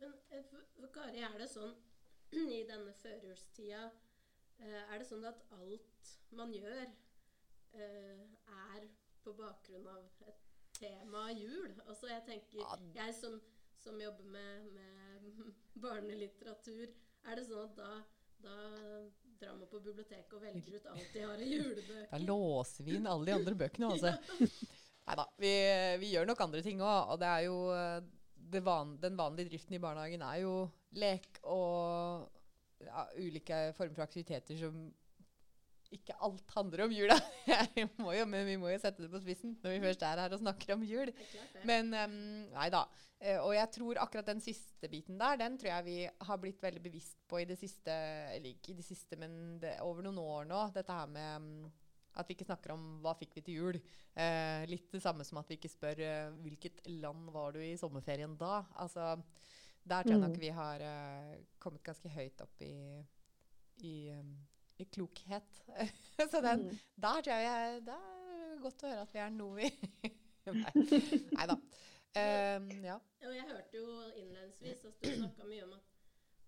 [0.00, 1.74] Men eh, for Kari, er det sånn
[2.58, 3.84] i denne førjulstida
[4.60, 6.88] eh, Er det sånn at alt man gjør,
[7.78, 8.84] er
[9.22, 10.44] på bakgrunn av et
[10.78, 11.74] tema jul?
[11.84, 13.36] Altså, jeg tenker Jeg som
[13.88, 15.52] som jobber med, med
[15.84, 16.90] barnelitteratur,
[17.24, 17.90] er det sånn at da,
[18.44, 18.56] da
[19.38, 22.06] drar man på biblioteket og velger ut alt de har av julebøker?
[22.10, 24.14] Da låser vi inn alle de andre bøkene, altså.
[25.08, 25.26] Nei da.
[25.40, 25.52] Vi,
[26.02, 27.12] vi, gjør nok andre ting òg.
[27.14, 27.58] Og det er jo
[28.64, 30.54] van, Den vanlige driften i barnehagen er jo
[30.98, 32.28] lek og
[32.84, 34.88] ja, ulike former for aktiviteter som
[35.94, 37.16] ikke alt handler om jula.
[37.80, 40.42] jo, men vi må jo sette det på spissen når vi først er her og
[40.42, 41.12] snakker om jul.
[41.68, 42.16] Men um,
[42.52, 42.84] nei da.
[43.18, 45.98] Uh, og jeg tror akkurat den siste biten der, den tror jeg vi
[46.28, 47.94] har blitt veldig bevisst på i det siste,
[48.34, 50.66] eller ikke i det siste, men det, over noen år nå.
[50.76, 51.70] Dette her med um,
[52.18, 53.80] at vi ikke snakker om hva fikk vi til jul.
[54.12, 57.76] Uh, litt det samme som at vi ikke spør uh, hvilket land var du i
[57.80, 58.60] sommerferien da.
[58.76, 59.14] Altså,
[59.88, 60.44] der tror jeg nok mm.
[60.44, 60.82] vi har
[61.62, 62.76] kommet ganske høyt opp i,
[63.88, 64.34] i um,
[64.86, 65.60] klokhet.
[66.32, 66.78] så den, mm.
[67.02, 69.70] der tror jeg Det er godt å høre at vi er noe vi
[71.36, 71.58] Nei da.
[72.18, 72.94] Um, ja.
[73.26, 75.90] Og jeg hørte jo innledningsvis at du snakka mye om at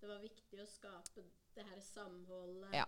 [0.00, 2.86] det var viktig å skape det her samholdet, ja.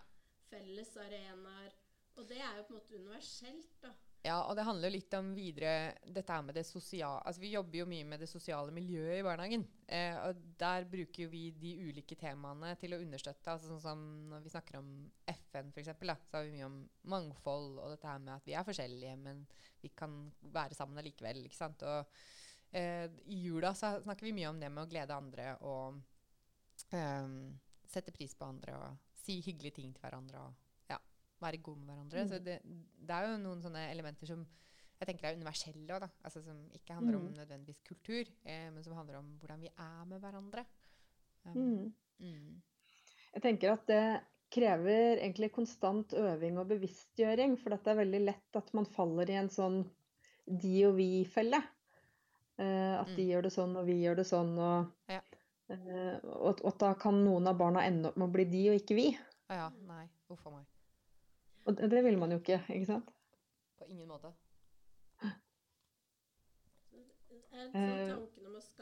[0.48, 1.74] felles arenaer.
[2.16, 3.92] Og det er jo på en måte universelt, da.
[4.22, 7.86] Ja, og det handler litt om videre dette med det sosiale Altså, vi jobber jo
[7.90, 9.64] mye med det sosiale miljøet i barnehagen.
[9.90, 13.50] Eh, og der bruker vi de ulike temaene til å understøtte.
[13.50, 14.92] Altså sånn som når vi snakker om
[15.26, 16.78] FN, f.eks., så har vi mye om
[17.10, 19.42] mangfold og dette her med at vi er forskjellige, men
[19.82, 20.14] vi kan
[20.54, 21.42] være sammen allikevel.
[21.48, 21.82] ikke sant?
[21.82, 25.98] Og eh, i jula så snakker vi mye om det med å glede andre og
[26.94, 27.38] eh,
[27.90, 30.46] sette pris på andre og si hyggelige ting til hverandre.
[30.46, 30.71] og
[31.42, 32.24] være gode med hverandre.
[32.24, 32.32] Mm.
[32.32, 32.58] Så det,
[32.98, 34.44] det, er jo noen sånne elementer som
[35.02, 37.22] jeg tenker er universelle òg, altså som ikke handler mm.
[37.22, 40.62] om nødvendigvis kultur, eh, men som handler om hvordan vi er med hverandre.
[41.42, 41.88] Um, mm.
[42.22, 42.60] mm.
[43.32, 44.04] Jeg tenker at det
[44.52, 49.38] krever egentlig konstant øving og bevisstgjøring, for dette er veldig lett at man faller i
[49.40, 49.80] en sånn
[50.46, 51.62] de og vi-felle.
[52.60, 53.30] Uh, at de mm.
[53.32, 54.52] gjør det sånn, og vi gjør det sånn.
[54.60, 55.22] Og, ja.
[55.72, 58.78] uh, og, og, da kan noen av barna ende opp med å bli de og
[58.78, 59.08] ikke vi.
[59.50, 60.04] Ja, nei.
[60.30, 60.68] Uff a meg.
[61.66, 63.12] Og det, det vil man jo ikke, ikke sant?
[63.78, 64.32] På ingen måte.
[67.52, 68.14] Eh,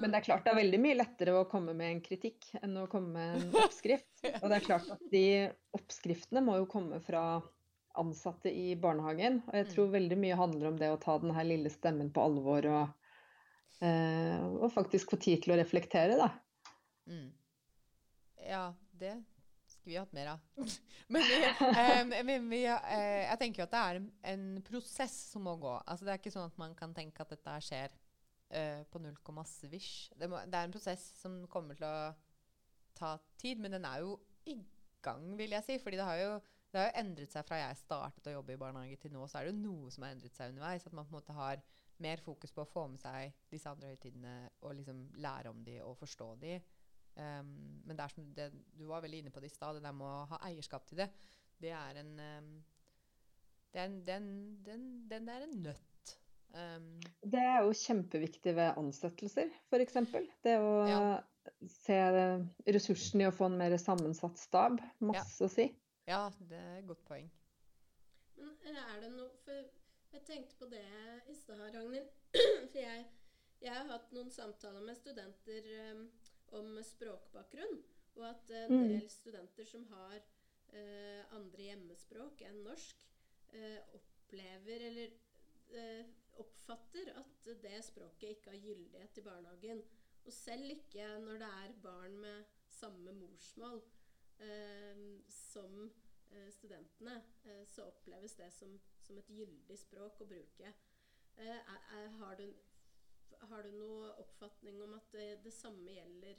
[0.01, 2.77] men det er klart det er veldig mye lettere å komme med en kritikk enn
[2.81, 4.13] å komme med en oppskrift.
[4.41, 5.25] Og det er klart at de
[5.77, 7.25] oppskriftene må jo komme fra
[8.01, 9.41] ansatte i barnehagen.
[9.49, 9.95] Og jeg tror mm.
[9.99, 13.11] veldig mye handler om det å ta den her lille stemmen på alvor og,
[13.83, 16.31] eh, og faktisk få tid til å reflektere, da.
[17.11, 17.29] Mm.
[18.47, 18.65] Ja,
[19.01, 19.19] det
[19.81, 20.45] skulle vi hatt mer av.
[21.13, 24.01] men, vi, um, men vi, uh, jeg tenker jo at det er
[24.35, 25.73] en, prosess som må gå.
[25.81, 27.97] Altså, det er ikke sånn at man kan tenke at dette skjer
[28.55, 30.13] uh, på null komma svisj.
[30.15, 32.13] Det, det, er en prosess som kommer til å
[33.01, 34.19] ta tid, men den er jo
[34.51, 34.61] i
[35.05, 35.79] gang, vil jeg si.
[35.83, 36.33] fordi det har jo
[36.71, 39.25] det har jo endret seg fra jeg startet å jobbe i barnehage til nå.
[39.27, 40.85] Så er det jo noe som har endret seg underveis.
[40.87, 41.63] At man på en måte har
[42.01, 45.81] mer fokus på å få med seg disse andre høytidene og liksom lære om de
[45.83, 46.61] og forstå de.
[47.17, 48.47] Um, men det er som det,
[48.79, 51.03] du var veldig inne på det i stad, det der med å ha eierskap til
[51.03, 51.09] det,
[51.61, 52.53] det er en um,
[53.73, 54.29] det, er en, den,
[54.67, 56.15] er en, er en, er nøtt.
[56.55, 56.87] Um,
[57.23, 59.99] Det er jo kjempeviktig ved ansettelser, f.eks.
[60.47, 61.03] Det å Ja.
[61.67, 61.99] se
[62.67, 64.81] ressursene i å få en mer sammensatt stab.
[65.03, 65.69] Masse å si.
[66.11, 67.29] ja, det er et godt poeng.
[68.41, 69.61] Men er det noe For
[70.17, 70.83] jeg tenkte på det
[71.31, 72.09] i stad, Ragnhild.
[72.73, 73.05] For jeg,
[73.63, 76.07] jeg har hatt noen samtaler med studenter um,
[76.59, 77.83] om språkbakgrunn.
[78.17, 78.89] Og at en Mm.
[78.89, 80.21] del studenter som har
[80.73, 83.07] eh, andre hjemmespråk enn norsk,
[83.53, 85.11] eh, opplever eller
[85.71, 86.05] eh,
[86.39, 89.83] oppfatter at det språket ikke har gyldighet i barnehagen.
[90.25, 93.83] Og selv ikke når det er barn med samme morsmål
[94.41, 95.91] eh, som
[96.31, 100.75] eh, studentene, eh, så oppleves det som, som et gyldig språk å bruke.
[101.37, 102.53] Eh, er, er, har, du,
[103.51, 106.39] har du noen oppfatning om at det, det samme gjelder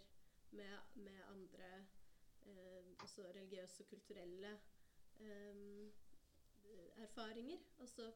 [0.52, 1.70] med, med andre
[2.46, 4.52] eh, også religiøse og kulturelle
[5.20, 5.92] eh,
[7.04, 7.58] erfaringer?
[7.80, 8.12] Altså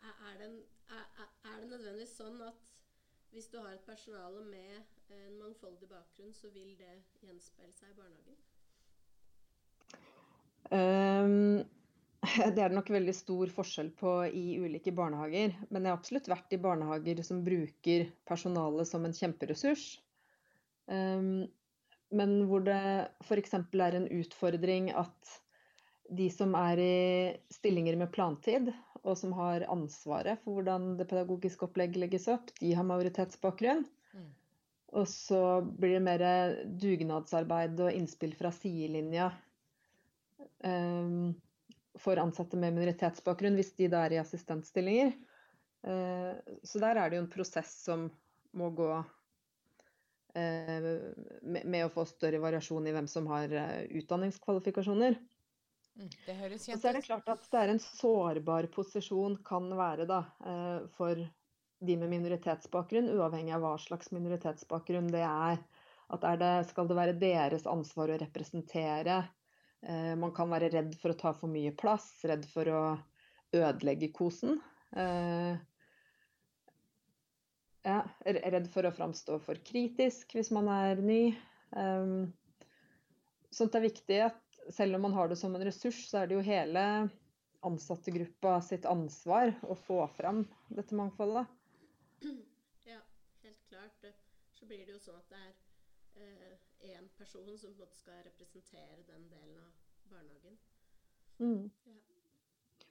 [0.00, 2.70] er, det en, er, er- det nødvendigvis sånn at
[3.30, 4.80] hvis du har et personale med
[5.14, 8.38] en mangfoldig bakgrunn, så vil det gjenspeile seg i barnehagen?
[10.74, 11.68] Ehm,
[12.54, 15.54] det er det nok veldig stor forskjell på i ulike barnehager.
[15.70, 19.86] Men jeg har absolutt vært i barnehager som bruker personalet som en kjemperessurs.
[20.92, 21.48] Ehm,
[22.10, 22.82] men hvor det
[23.24, 23.54] f.eks.
[23.56, 25.36] er en utfordring at
[26.10, 27.00] de som er i
[27.54, 32.74] stillinger med plantid, og som har ansvaret for hvordan det pedagogiske opplegget legges opp, de
[32.76, 33.86] har majoritetsbakgrunn.
[34.12, 34.26] Mm.
[35.00, 36.24] Og så blir det mer
[36.82, 39.30] dugnadsarbeid og innspill fra sidelinja
[40.66, 41.30] um,
[41.98, 45.14] for ansatte med minoritetsbakgrunn, hvis de da er i assistentstillinger.
[45.82, 48.06] Eh, så der er det jo en prosess som
[48.58, 48.90] må gå
[50.34, 50.88] eh,
[51.42, 55.18] med, å få større variasjon i hvem som har eh, utdanningskvalifikasjoner.
[55.96, 56.82] Mm, det høres kjent ut.
[56.82, 60.22] så er det klart at det er en sårbar posisjon, kan være, da,
[60.96, 61.18] for
[61.80, 65.60] de med minoritetsbakgrunn, uavhengig av hva slags minoritetsbakgrunn det er.
[66.10, 69.22] At er det, skal det være deres ansvar å representere?
[69.82, 72.82] Eh, man kan være redd for å ta for mye plass, redd for å
[73.56, 74.58] ødelegge kosen.
[74.92, 75.56] Eh,
[77.86, 81.22] ja, redd for å framstå for kritisk hvis man er ny.
[81.70, 82.32] Um,
[83.54, 86.36] sånt er viktig at selv om man har det som en ressurs, så er det
[86.36, 86.84] jo hele
[87.64, 91.48] ansattegruppa sitt ansvar å få fram dette mangfoldet.
[92.84, 93.00] Ja,
[93.44, 94.04] helt klart.
[94.04, 94.16] Eh,
[94.52, 98.22] Så blir det jo sånn at det er én person som på en måte skal
[98.26, 99.72] representere den delen av
[100.10, 100.58] barnehagen.
[101.40, 101.70] Mm.
[101.86, 101.98] Ja.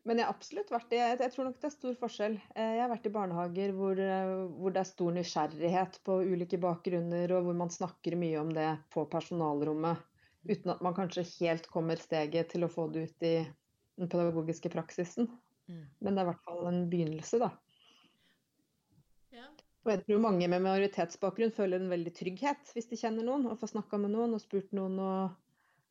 [0.07, 2.37] Men jeg har absolutt vært i Jeg jeg tror nok det er stor forskjell.
[2.55, 6.59] Eh, Jeg har vært i barnehager hvor, eh, hvor det er stor nysgjerrighet på ulike
[6.61, 10.01] bakgrunner, og hvor man snakker mye om det på personalrommet,
[10.47, 13.35] uten at man kanskje helt kommer steget til å få det ut i
[13.99, 15.27] den pedagogiske praksisen.
[15.69, 15.83] Mm.
[15.99, 17.51] Men det er i hvert fall en begynnelse, da.
[19.85, 23.59] Og jeg tror mange med majoritetsbakgrunn føler en veldig trygghet hvis de kjenner noen, og
[23.61, 25.37] får snakka med noen og spurt noen og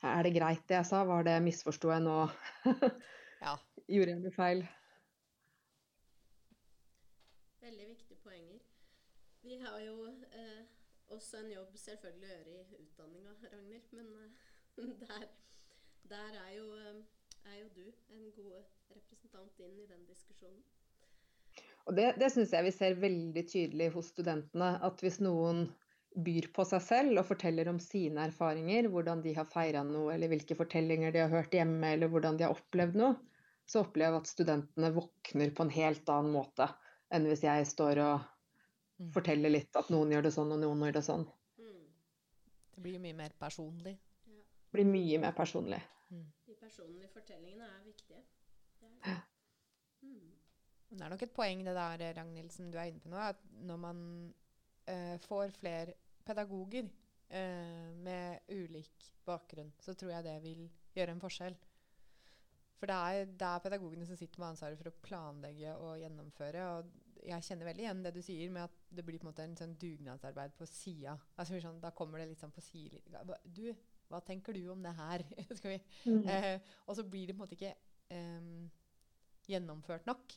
[0.06, 1.00] Er det greit det jeg sa?
[1.08, 2.18] Var det misforsto jeg nå?
[3.38, 3.52] Ja.
[3.86, 4.60] Gjorde jeg noe feil?
[7.68, 8.58] veldig viktige poenger.
[9.42, 10.06] Vi har jo
[10.40, 10.64] eh,
[11.06, 13.92] også en jobb selvfølgelig å gjøre i utdanninga, Ragnhild.
[13.92, 14.30] Men eh,
[15.04, 15.26] der,
[16.12, 17.00] der er, jo, eh,
[17.52, 17.84] er jo du
[18.16, 18.62] en god
[18.96, 20.64] representant inn i den diskusjonen.
[21.88, 24.74] Og det, det syns jeg vi ser veldig tydelig hos studentene.
[24.84, 25.66] At hvis noen
[26.18, 30.28] byr på seg selv og forteller om sine erfaringer, hvordan de har feira noe, eller
[30.32, 33.16] hvilke fortellinger de har hørt hjemme, eller hvordan de har opplevd noe,
[33.68, 36.68] så opplever jeg at studentene våkner på en helt annen måte
[37.12, 38.34] enn hvis jeg står og
[38.98, 39.12] Mm.
[39.14, 41.20] forteller litt at noen gjør det sånn og noen gjør det sånn.
[41.58, 41.82] Mm.
[42.74, 43.92] Det blir jo mye mer personlig.
[44.26, 44.40] Ja.
[44.64, 45.78] Det blir mye mer personlig.
[46.10, 48.24] De personlige fortellingene er viktige.
[48.80, 49.14] Det er det.
[50.02, 50.32] Mm.
[50.32, 53.20] Men det er nok et poeng det der, Ragnhild, som du er inne på nå,
[53.20, 53.98] at når man
[54.88, 56.88] eh, får flere pedagoger
[57.28, 60.64] eh, med ulik bakgrunn, så tror jeg det vil
[60.96, 61.58] gjøre en forskjell.
[62.78, 66.64] For det er, det er pedagogene som sitter med ansvaret for å planlegge og gjennomføre.
[66.78, 69.44] og jeg kjenner veldig igjen det du sier med at det blir på en måte
[69.44, 71.16] en sånn dugnadsarbeid på sida.
[71.36, 73.66] Altså, sånn, da kommer det litt sånn på sida Du,
[74.08, 75.26] hva tenker du om det her?
[76.08, 76.22] Mm.
[76.30, 77.74] Eh, og så blir det på en måte ikke
[78.14, 78.68] em,
[79.50, 80.32] gjennomført nok.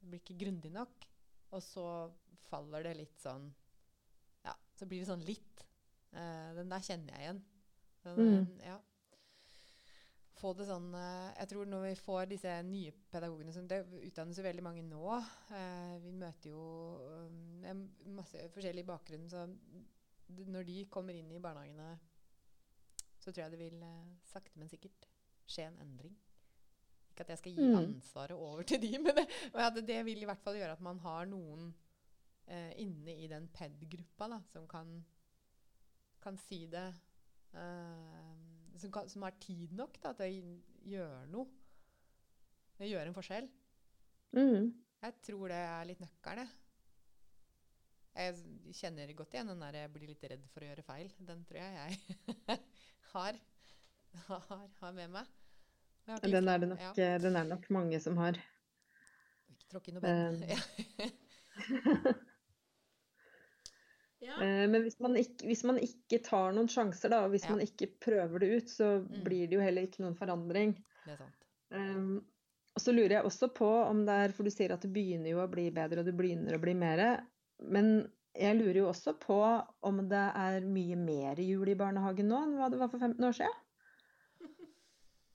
[0.00, 1.06] Det blir ikke grundig nok.
[1.52, 1.86] Og så
[2.50, 3.50] faller det litt sånn
[4.44, 5.64] Ja, så blir det sånn litt.
[6.14, 7.42] Uh, den der kjenner jeg igjen.
[8.04, 8.60] Den, Mm.
[8.60, 8.78] eh, ja.
[10.40, 14.38] Få det sånn eh, Jeg tror når vi får disse nye pedagogene som Det utdannes
[14.40, 15.02] jo veldig mange nå.
[15.52, 16.62] Eh, vi møter jo
[17.68, 17.82] um,
[18.16, 19.28] masse forskjellig bakgrunn.
[19.28, 19.44] Så
[20.48, 21.98] når de kommer inn i barnehagene
[23.20, 23.82] så tror jeg det vil
[24.24, 25.04] sakte, men sikkert
[25.44, 26.14] skje en endring.
[27.20, 27.76] Ikke at jeg skal gi Mm.
[27.78, 30.98] ansvaret over til de, men det, men det vil i hvert fall gjøre at man
[31.04, 31.70] har noen
[32.48, 35.04] eh, inne i den PED-gruppa som kan,
[36.24, 36.86] kan si det
[37.54, 38.34] eh,
[38.80, 41.46] som, kan, som har tid nok da, til å gjøre noe.
[42.80, 43.46] Gjøre en forskjell.
[44.32, 44.70] Mm.
[45.02, 46.56] Jeg tror det er litt nøkkelen, jeg.
[48.20, 51.12] Jeg kjenner godt igjen den der jeg blir litt redd for å gjøre feil.
[51.28, 52.56] Den tror jeg jeg
[53.12, 53.38] har,
[54.30, 55.28] har, har med meg.
[56.10, 58.38] Jeg Den er det nok, ja, den er det nok mange som har.
[59.50, 60.02] ikke tråkke i noe
[60.50, 60.60] Ja.
[64.20, 64.34] Ja.
[64.42, 67.54] Eh, Men hvis man, ikke, hvis man ikke tar noen sjanser, da, og hvis Ja.
[67.54, 69.24] man ikke prøver det ut, så Mm.
[69.24, 70.74] blir det jo heller ikke noen forandring.
[71.06, 71.46] Det er sant.
[71.70, 72.16] Um,
[72.76, 75.30] og så lurer jeg også på om det er For du sier at det begynner
[75.30, 77.24] jo å bli bedre, og det begynner å bli mer.
[77.62, 79.38] Men jeg lurer jo også på
[79.82, 83.24] om det er mye mer jul i barnehagen nå enn hva det var for 15
[83.24, 83.54] år siden?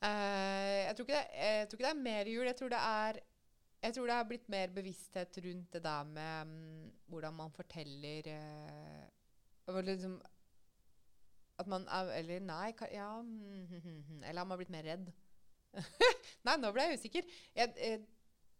[0.04, 2.46] Eh, jeg, tror det, jeg tror ikke det er mer jul.
[2.46, 3.22] Jeg tror det er
[3.94, 8.30] tror det har blitt mer bevissthet rundt det der med um, hvordan man forteller
[9.68, 10.16] uh, liksom,
[11.60, 15.12] At man er Eller nei, ka- ja Eller har man blitt mer redd?
[16.48, 17.30] nei, nå ble jeg usikker.
[17.56, 18.02] Jeg, jeg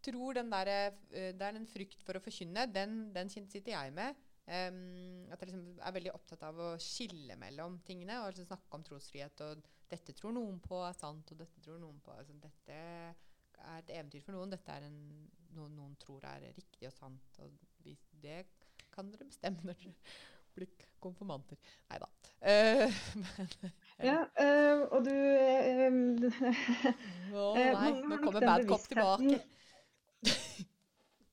[0.04, 2.68] tror den der, uh, Det er en frykt for å forkynne.
[2.70, 4.14] Den, den sitter jeg med.
[4.46, 8.78] Em, at jeg liksom er veldig opptatt av å skille mellom tingene og liksom snakke
[8.78, 9.42] om trosfrihet.
[9.42, 13.80] Og dette tror noen på er sant, og dette tror noen på altså, Dette er
[13.80, 14.54] et eventyr for noen.
[14.54, 15.00] Dette er en,
[15.56, 17.42] noe noen tror er riktig og sant.
[17.42, 18.44] Og vi, det
[18.94, 19.96] kan dere bestemme når dere
[20.56, 21.58] blir konfirmanter.
[21.90, 22.08] Nei da.
[22.46, 23.02] Uh,
[23.98, 25.90] men Ja, uh, og du eh,
[27.34, 29.42] Å nei, nå kommer bad cop tilbake.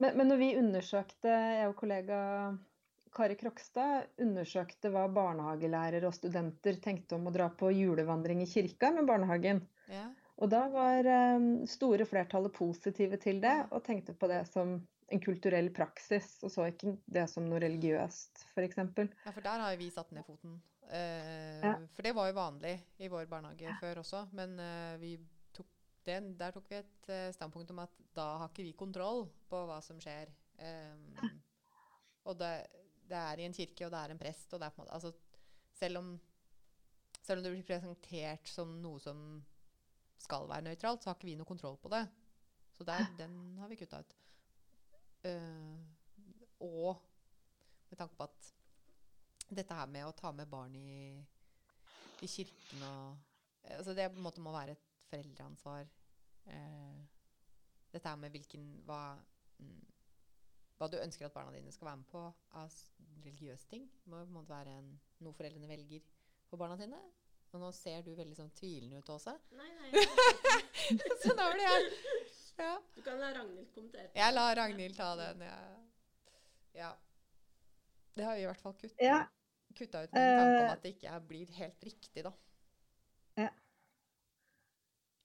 [0.01, 2.17] Men, men når vi undersøkte, jeg og kollega
[3.13, 8.89] Kari Krokstad undersøkte hva barnehagelærere og studenter tenkte om å dra på julevandring i kirka
[8.95, 9.61] med barnehagen.
[9.91, 10.07] Ja.
[10.41, 14.79] Og da var eh, store flertallet positive til det, og tenkte på det som
[15.13, 18.79] en kulturell praksis, og så ikke det som noe religiøst, f.eks.
[18.81, 20.57] Ja, for der har jo vi satt ned foten.
[20.89, 21.75] Eh, Ja.
[21.93, 24.25] For det var jo vanlig i vår barnehage før også.
[24.35, 25.13] Men eh, vi
[25.53, 25.69] tok
[26.09, 29.61] det, der tok vi et eh, standpunkt om at da har ikke vi kontroll på
[29.69, 30.33] hva som skjer.
[30.57, 31.29] Eh,
[32.25, 32.51] og det,
[33.13, 34.85] det er i en kirke, og det er en prest, og det er på en
[34.85, 35.13] måte altså,
[35.77, 36.11] selv, om,
[37.21, 39.23] selv om det blir presentert som noe som
[40.23, 42.03] skal være nøytralt, så har ikke vi noe kontroll på det.
[42.73, 44.15] Så der, den har vi kutta ut.
[45.23, 45.79] Uh,
[46.63, 46.99] og
[47.89, 48.53] med tanke på at
[49.53, 51.13] dette her med å ta med barn i,
[52.25, 53.19] i kirken og
[53.63, 55.85] eh, altså Det på en måte må være et foreldreansvar.
[56.47, 57.03] Uh,
[57.93, 59.13] dette her med hvilken hva,
[59.61, 59.92] mm,
[60.83, 62.23] hva du ønsker at barna dine skal være med på
[62.59, 62.77] av
[63.23, 64.89] religiøse ting, Det må være en,
[65.23, 66.03] noe foreldrene velger
[66.49, 66.99] for barna sine.
[67.53, 69.35] Og nå ser du veldig sånn tvilende ut, Åse.
[69.53, 69.91] Nei, nei.
[71.23, 71.91] Så da blir jeg
[72.57, 72.73] ja.
[72.95, 74.09] Du kan la Ragnhild kommentere.
[74.17, 75.41] Jeg lar Ragnhild ta den.
[75.47, 75.59] Ja.
[76.77, 76.89] ja.
[78.13, 79.21] Det har vi i hvert fall kutta Ja.
[79.73, 82.33] kutta ut med tanke om at det ikke blir helt riktig, da.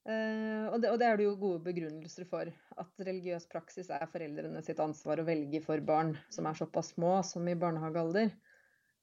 [0.08, 2.48] Eh, og, det, og det er det jo gode begrunnelser for.
[2.80, 7.18] At religiøs praksis er foreldrene sitt ansvar å velge for barn som er såpass små
[7.26, 8.32] som i barnehagealder.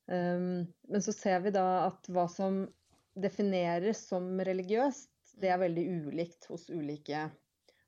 [0.06, 2.64] Um, men så ser vi da at hva som
[3.18, 7.26] defineres som religiøst, det er veldig ulikt hos ulike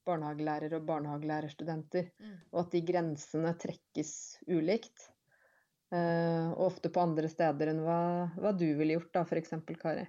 [0.07, 2.09] barnehagelærere og barnehagelærerstudenter.
[2.21, 2.33] Mm.
[2.53, 4.11] Og at de grensene trekkes
[4.49, 5.09] ulikt.
[5.87, 7.99] Uh, og ofte på andre steder enn hva,
[8.35, 9.55] hva du ville gjort, da, f.eks.
[9.79, 10.03] Kari.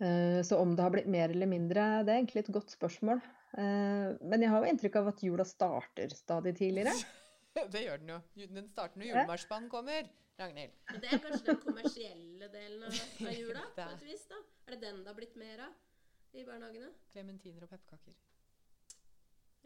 [0.00, 3.22] Eh, Så om det har blitt mer eller mindre, det er egentlig et godt spørsmål.
[3.56, 6.92] Eh, Men jeg har jo inntrykk av at jula starter stadig tidligere.
[7.72, 8.20] det gjør den jo.
[8.52, 10.08] Den starter når julemarsipanen kommer.
[10.36, 10.72] Ragnhild.
[10.92, 12.92] Men det er kanskje den kommersielle delen av,
[13.24, 13.62] av jula?
[13.74, 14.40] På et vis da?
[14.66, 16.90] Er det den det har blitt mer av i barnehagene?
[17.14, 18.18] Klementiner og pepperkaker.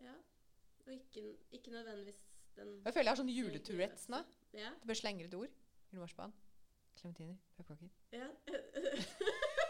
[0.04, 0.14] Ja.
[0.86, 1.24] Og ikke,
[1.58, 2.20] ikke nødvendigvis
[2.54, 4.22] den Jeg føler jeg har sånn juletourettes nå.
[4.54, 4.70] Ja.
[4.78, 5.50] Du bør slenge et ord.
[5.90, 6.32] Julemarsipan.
[7.00, 7.34] Klementiner.
[7.58, 7.90] Pepperkaker.
[8.14, 8.30] ja.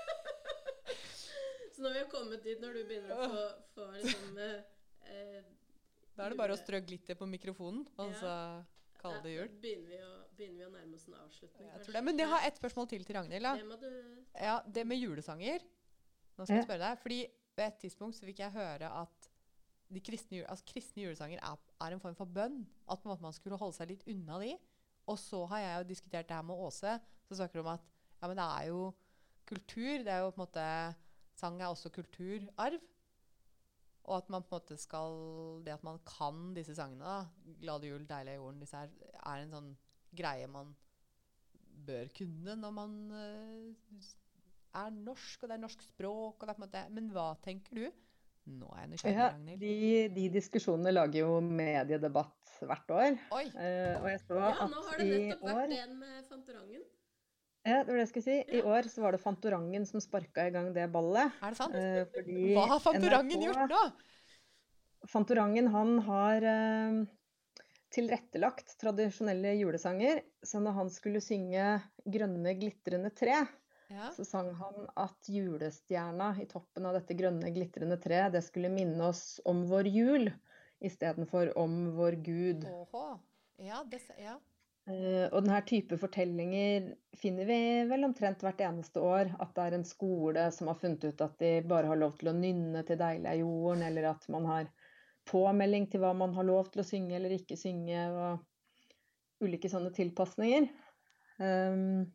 [1.81, 4.59] Så når vi har kommet dit, når du begynner å få, få liksom eh,
[5.09, 5.47] eh,
[6.13, 8.19] Da er det bare å strø glitter på mikrofonen, og Ja.
[8.21, 8.35] så
[9.01, 9.47] kalle det jul.
[9.49, 11.71] da Begynner vi, å, begynner vi å nærme oss en avslutning?
[11.73, 12.05] Jeg tror det.
[12.05, 13.49] Men jeg har ett spørsmål til til Ragnhild.
[13.81, 15.65] Det Ja, det med julesanger.
[16.37, 17.01] Nå skal jeg spørre deg.
[17.01, 17.21] Fordi
[17.57, 19.31] ved et tidspunkt så fikk jeg høre at
[19.91, 22.67] de kristne, altså kristne julesanger er, er en form for bønn.
[22.85, 24.53] At på en måte man skulle holde seg litt unna de.
[25.09, 27.01] Og så har jeg jo diskutert det her med Åse.
[27.25, 27.89] Så snakker hun om at
[28.21, 28.91] ja, men det er jo
[29.49, 30.05] kultur.
[30.05, 30.67] Det er jo på en måte
[31.41, 32.81] Sang er også kulturarv.
[34.11, 35.19] Og at man på en måte skal
[35.65, 37.27] Det at man kan disse sangene, da,
[37.61, 38.89] 'Glade jul, deilig er jorden', disse her,
[39.27, 39.75] er en sånn
[40.17, 40.73] greie man
[41.87, 44.09] bør kunne når man uh,
[44.81, 47.27] er norsk, og det er norsk språk, og det er på en måte Men hva
[47.45, 47.87] tenker du?
[48.51, 49.61] Nå er jeg nysgjerrig, Ja, Ragnhild.
[49.61, 49.75] de,
[50.17, 53.19] de diskusjonene lager jo mediedebatt hvert år.
[53.37, 53.45] Oi!
[53.55, 56.89] Uh, og jeg så Ja, nå har det nettopp vært år en med Fantorangen.
[57.63, 58.37] Ja, det var det jeg skulle si.
[58.57, 61.35] I år så var det Fantorangen som sparka i gang det ballet.
[61.45, 61.75] Er det sant?
[61.77, 63.81] Eh, Hva har Fantorangen NRK gjort nå?
[65.11, 67.01] Fantorangen han har eh,
[67.93, 70.23] tilrettelagt tradisjonelle julesanger.
[70.43, 73.47] Så når han skulle synge 'Grønne glitrende tre',
[73.91, 74.11] Ja.
[74.15, 79.03] så sang han at julestjerna i toppen av dette grønne glitrende treet, det skulle minne
[79.03, 80.31] oss om vår jul
[80.81, 82.65] istedenfor om vår Gud.
[82.71, 83.19] Oho.
[83.59, 84.39] Ja, det, ja.
[84.89, 87.59] Eh, og denne type fortellinger finner vi
[87.91, 89.33] vel omtrent hvert eneste år.
[89.43, 92.33] At det er en skole som har funnet ut at de bare har lov til
[92.33, 94.71] å nynne til 'Deilig er jorden', eller at man har
[95.31, 99.93] påmelding til hva man har lov til å synge eller ikke synge, og ulike sånne
[99.95, 100.67] tilpasninger.
[101.41, 102.11] Um,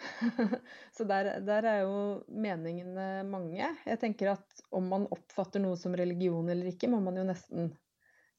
[0.96, 1.96] så der, der er jo
[2.28, 3.66] meningene mange.
[3.86, 7.72] Jeg tenker at om man oppfatter noe som religion eller ikke, må man jo nesten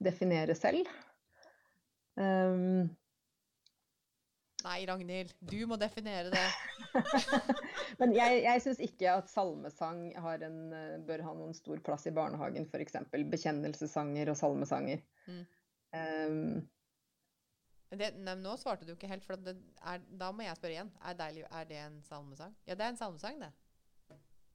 [0.02, 0.90] definere selv.
[2.18, 2.90] Um,
[4.72, 6.46] Nei, Ragnhild, du må definere det.
[8.00, 12.08] Men jeg, jeg syns ikke at salmesang har en, eh, bør ha noen stor plass
[12.08, 12.96] i barnehagen, f.eks.
[13.34, 15.04] Bekjennelsessanger og salmesanger.
[15.28, 15.42] Mm.
[15.92, 16.62] Um,
[18.00, 20.94] det nei, nå svarte du ikke helt, for det er, da må jeg spørre igjen.
[21.04, 22.56] Er, deilig, er det en salmesang?
[22.64, 23.52] Ja, det er en salmesang, det.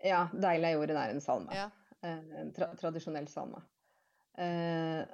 [0.01, 1.61] ja, 'Deilig er jorden' er en salme.
[1.61, 1.69] Ja.
[2.01, 3.61] Eh, En tra tradisjonell salme.
[4.41, 5.05] Uh,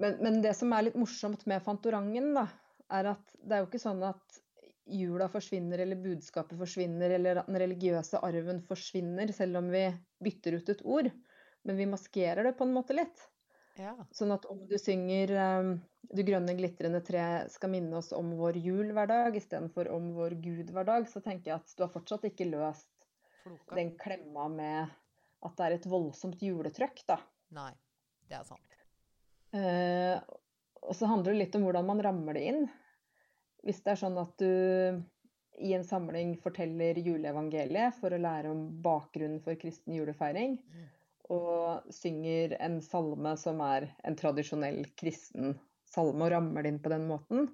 [0.00, 2.48] men, men det som er litt morsomt med Fantorangen, da,
[2.92, 4.40] er at det er jo ikke sånn at
[4.84, 9.86] jula forsvinner, eller budskapet forsvinner, eller at den religiøse arven forsvinner, selv om vi
[10.24, 11.08] bytter ut et ord.
[11.64, 13.22] Men vi maskerer det på en måte litt.
[13.80, 13.94] ja.
[14.12, 15.70] Sånn at om du synger um,
[16.04, 20.36] 'Du grønne glitrende tre skal minne oss om vår jul hver dag', istedenfor 'om vår
[20.44, 23.08] Gud hver dag', så tenker jeg at du har fortsatt ikke løst
[23.42, 23.74] Floka.
[23.74, 24.92] den klemma med
[25.44, 27.18] at det er et voldsomt juletrøkk, da.
[27.56, 27.72] Nei,
[28.28, 28.78] det er sant.
[29.54, 30.20] Eh,
[30.84, 32.64] og så handler det litt om hvordan man rammer det inn.
[33.64, 35.02] Hvis det er sånn at du
[35.64, 40.58] i en samling forteller juleevangeliet for å lære om bakgrunnen for kristen julefeiring,
[41.32, 45.54] og synger en salme som er en tradisjonell kristen
[45.88, 47.48] salme, og rammer det inn på den måten,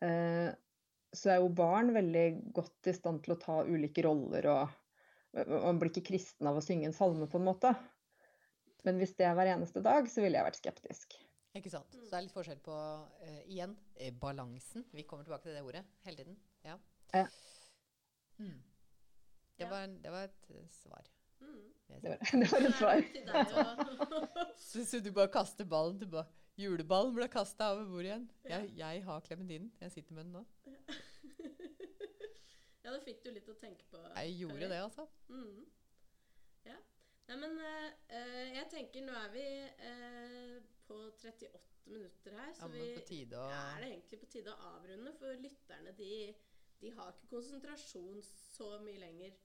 [0.00, 0.54] eh,
[1.16, 2.26] så er jo barn veldig
[2.56, 6.64] godt i stand til å ta ulike roller, og man blir ikke kristen av å
[6.64, 7.74] synge en salme, på en måte.
[8.86, 11.16] Men hvis det er hver eneste dag, så ville jeg vært skeptisk.
[11.56, 11.92] Ikke sant?
[11.96, 14.84] Så det er litt forskjell på, uh, igjen, eh, balansen.
[14.92, 16.38] Vi kommer tilbake til det ordet hele tiden.
[16.64, 16.76] Ja.
[17.14, 17.26] Ja.
[18.38, 18.56] Mm.
[19.56, 19.68] Det, Ja.
[19.70, 21.06] var, det var et eh, svar.
[21.40, 21.72] Mm.
[21.88, 24.52] Det var, det var et svar.
[24.66, 26.32] Så, så du bare kaster ballen tilbake?
[26.56, 28.22] Juleballen ble kasta over bordet igjen.
[28.48, 29.72] Jeg, jeg har klementinen.
[29.80, 30.44] Jeg sitter med den nå.
[32.86, 33.98] Ja, det fikk du litt å tenke på.
[34.14, 34.68] Jeg gjorde Kari.
[34.70, 35.06] det, altså.
[35.26, 35.64] Mm.
[36.68, 36.76] Ja.
[37.26, 39.42] Nei, men eh, jeg tenker nå er vi
[39.88, 40.52] eh,
[40.88, 42.80] på 38 minutter her, så Ja, vi
[43.36, 45.12] å er det egentlig på tide å avrunde.
[45.18, 46.12] For lytterne de,
[46.82, 49.36] de har ikke konsentrasjon så mye lenger,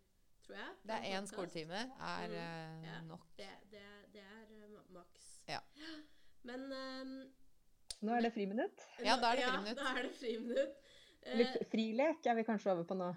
[0.46, 0.78] tror jeg.
[0.84, 3.02] Det er en én skoletime er Mm, eh, ja.
[3.10, 3.28] nok.
[3.38, 5.30] Det, det, det er uh, maks.
[5.50, 5.62] Ja.
[6.50, 7.18] Men um,
[8.02, 8.88] Nå er det friminutt.
[9.06, 9.78] Ja, da er det ja, friminutt.
[9.78, 10.80] Da er det friminutt.
[11.22, 13.12] Eh, frilek er vi kanskje over på nå.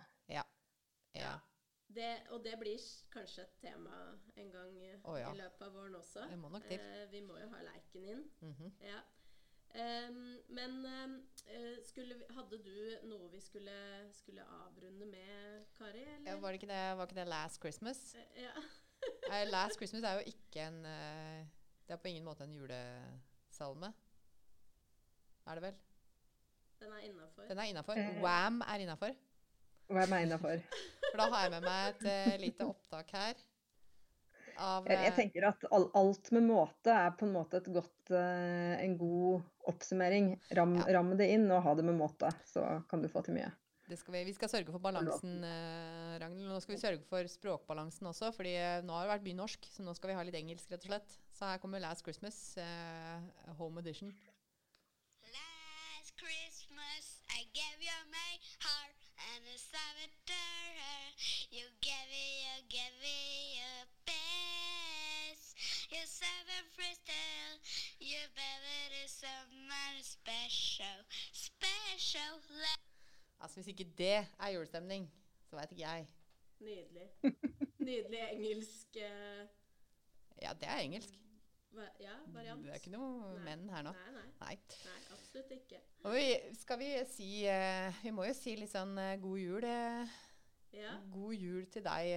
[1.95, 3.99] Det, og det blir kanskje et tema
[4.36, 5.30] en gang oh, ja.
[5.30, 6.24] i løpet av våren også.
[6.30, 6.80] Det må nok til.
[6.80, 8.24] Eh, vi må jo ha leiken inn.
[8.40, 8.72] Mhm.
[8.82, 9.03] Ja.
[10.09, 10.18] um,
[10.57, 13.76] men eh, skulle vi, hadde du noe vi skulle,
[14.12, 16.05] skulle avrunde med, Kari?
[16.26, 18.14] Ja, var, det ikke det, var ikke det Last Christmas?
[18.14, 19.45] Eh, ja.
[19.55, 20.82] Last Christmas er jo ikke en
[21.84, 23.92] Det er på ingen måte en julesalme.
[25.47, 25.74] Er det vel?
[26.80, 27.42] Den er innafor.
[27.42, 27.95] Den innafor.
[28.24, 29.14] Wham er innafor.
[29.91, 30.62] Hva er meg innafor?
[31.11, 33.43] For da har jeg med meg et uh, lite opptak her.
[34.55, 37.68] Av Jeg, jeg eh, tenker at all, alt med måte er på en måte et
[37.74, 40.32] godt, uh, en god oppsummering.
[40.55, 40.87] Ram, Ja.
[40.99, 43.51] Ramme det inn og ha det med måte, så kan du få til mye.
[43.91, 46.49] det skal vi, vi skal sørge for balansen, uh, Ragnhild.
[46.49, 48.55] Nå skal vi sørge for språkbalansen også, fordi
[48.87, 50.93] nå har det vært mye norsk, så nå skal vi ha litt engelsk, rett og
[50.95, 51.18] slett.
[51.35, 54.14] Så her kommer Last Christmas, uh, home edition.
[55.35, 58.30] Last Christmas I gave you my
[58.62, 58.93] heart
[59.33, 60.75] and a saboteur.
[61.51, 63.18] You gave me, you gave me
[63.59, 65.47] your best.
[65.91, 67.51] You're seven crystal.
[68.01, 70.99] You better do someone special,
[71.33, 72.35] special.
[73.41, 75.12] Altså Hvis ikke det er julestemning,
[75.51, 76.07] så veit ikke jeg.
[76.61, 77.09] Nydelig.
[77.79, 79.47] Nydelig engelsk eh,
[80.43, 81.11] Ja, det er engelsk.
[81.77, 82.62] Va ja, variant.
[82.64, 83.43] Det er ikke noe Nei.
[83.49, 83.93] menn her nå.
[83.97, 84.57] Nei, nei, Nei.
[84.87, 85.81] nei, absolutt ikke.
[86.05, 86.25] Og vi,
[86.61, 90.20] skal vi si uh, Vi må jo si litt sånn uh, god jul, Uh,
[90.75, 90.91] Ja.
[91.14, 92.09] God jul til deg,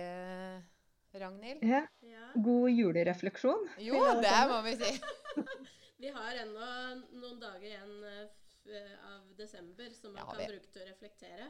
[1.14, 1.62] Ragnhild.
[1.62, 2.30] Ja, ja.
[2.41, 3.68] god julerefleksjon.
[3.86, 4.89] Jo, det må vi si.
[6.01, 6.70] Vi har ennå
[7.22, 7.93] noen dager igjen
[9.05, 11.47] av desember som man Ja, kan vi- bruke til å reflektere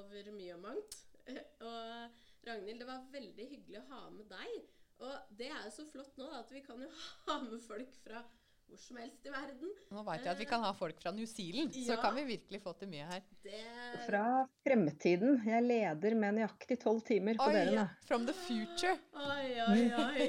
[0.00, 0.98] over mye og mangt.
[1.68, 4.60] og Ragnhild, det var veldig hyggelig å ha med deg.
[5.00, 6.90] Og det er jo så flott nå da, at vi kan jo
[7.28, 8.22] ha med folk fra
[8.70, 9.70] hvor som helst i verden.
[9.90, 12.60] Nå veit jeg at vi kan ha folk fra New Zealand, så kan vi virkelig
[12.62, 13.24] få til mye her.
[13.42, 13.62] Det
[14.06, 14.20] Fra
[14.62, 15.40] fremtiden.
[15.42, 17.86] Jeg leder med nøyaktig tolv timer på Oi, dere nå.
[18.06, 18.94] from the future.
[19.18, 20.28] Oi, oi, oi.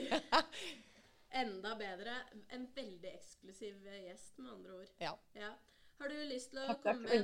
[1.41, 2.17] Enda bedre.
[2.57, 4.95] En veldig eksklusiv gjest, med andre ord.
[4.99, 5.13] Ja.
[5.38, 5.53] Ja.
[6.01, 6.97] Har du lyst til å Takk, takk.
[6.97, 7.22] komme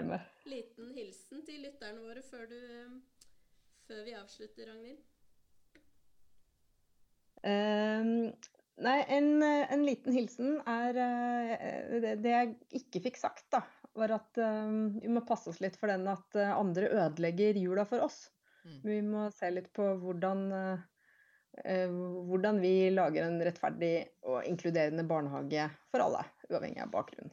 [0.00, 3.02] med en liten hilsen til lytterne våre før, du,
[3.84, 5.04] før vi avslutter, Ragnhild?
[7.44, 8.32] Ehm,
[8.84, 13.60] nei, en, en liten hilsen er eh, det, det jeg ikke fikk sagt, da,
[13.94, 14.72] var at eh,
[15.02, 18.24] vi må passe oss litt for den at eh, andre ødelegger jula for oss.
[18.64, 18.80] Mm.
[18.88, 21.94] Vi må se litt på hvordan, eh,
[22.30, 27.32] hvordan vi lager en rettferdig og inkluderende barnehage for alle, uavhengig av bakgrunn.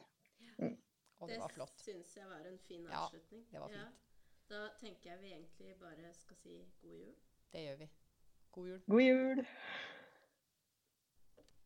[1.21, 1.75] Og det var flott.
[1.77, 3.43] syns jeg var en fin Ja, avslutning.
[3.51, 3.97] det var fint.
[4.49, 7.11] Da tenker jeg vi egentlig bare skal si god jul.
[7.53, 7.87] Det gjør vi.
[8.51, 8.79] God jul.
[8.87, 9.43] God jul!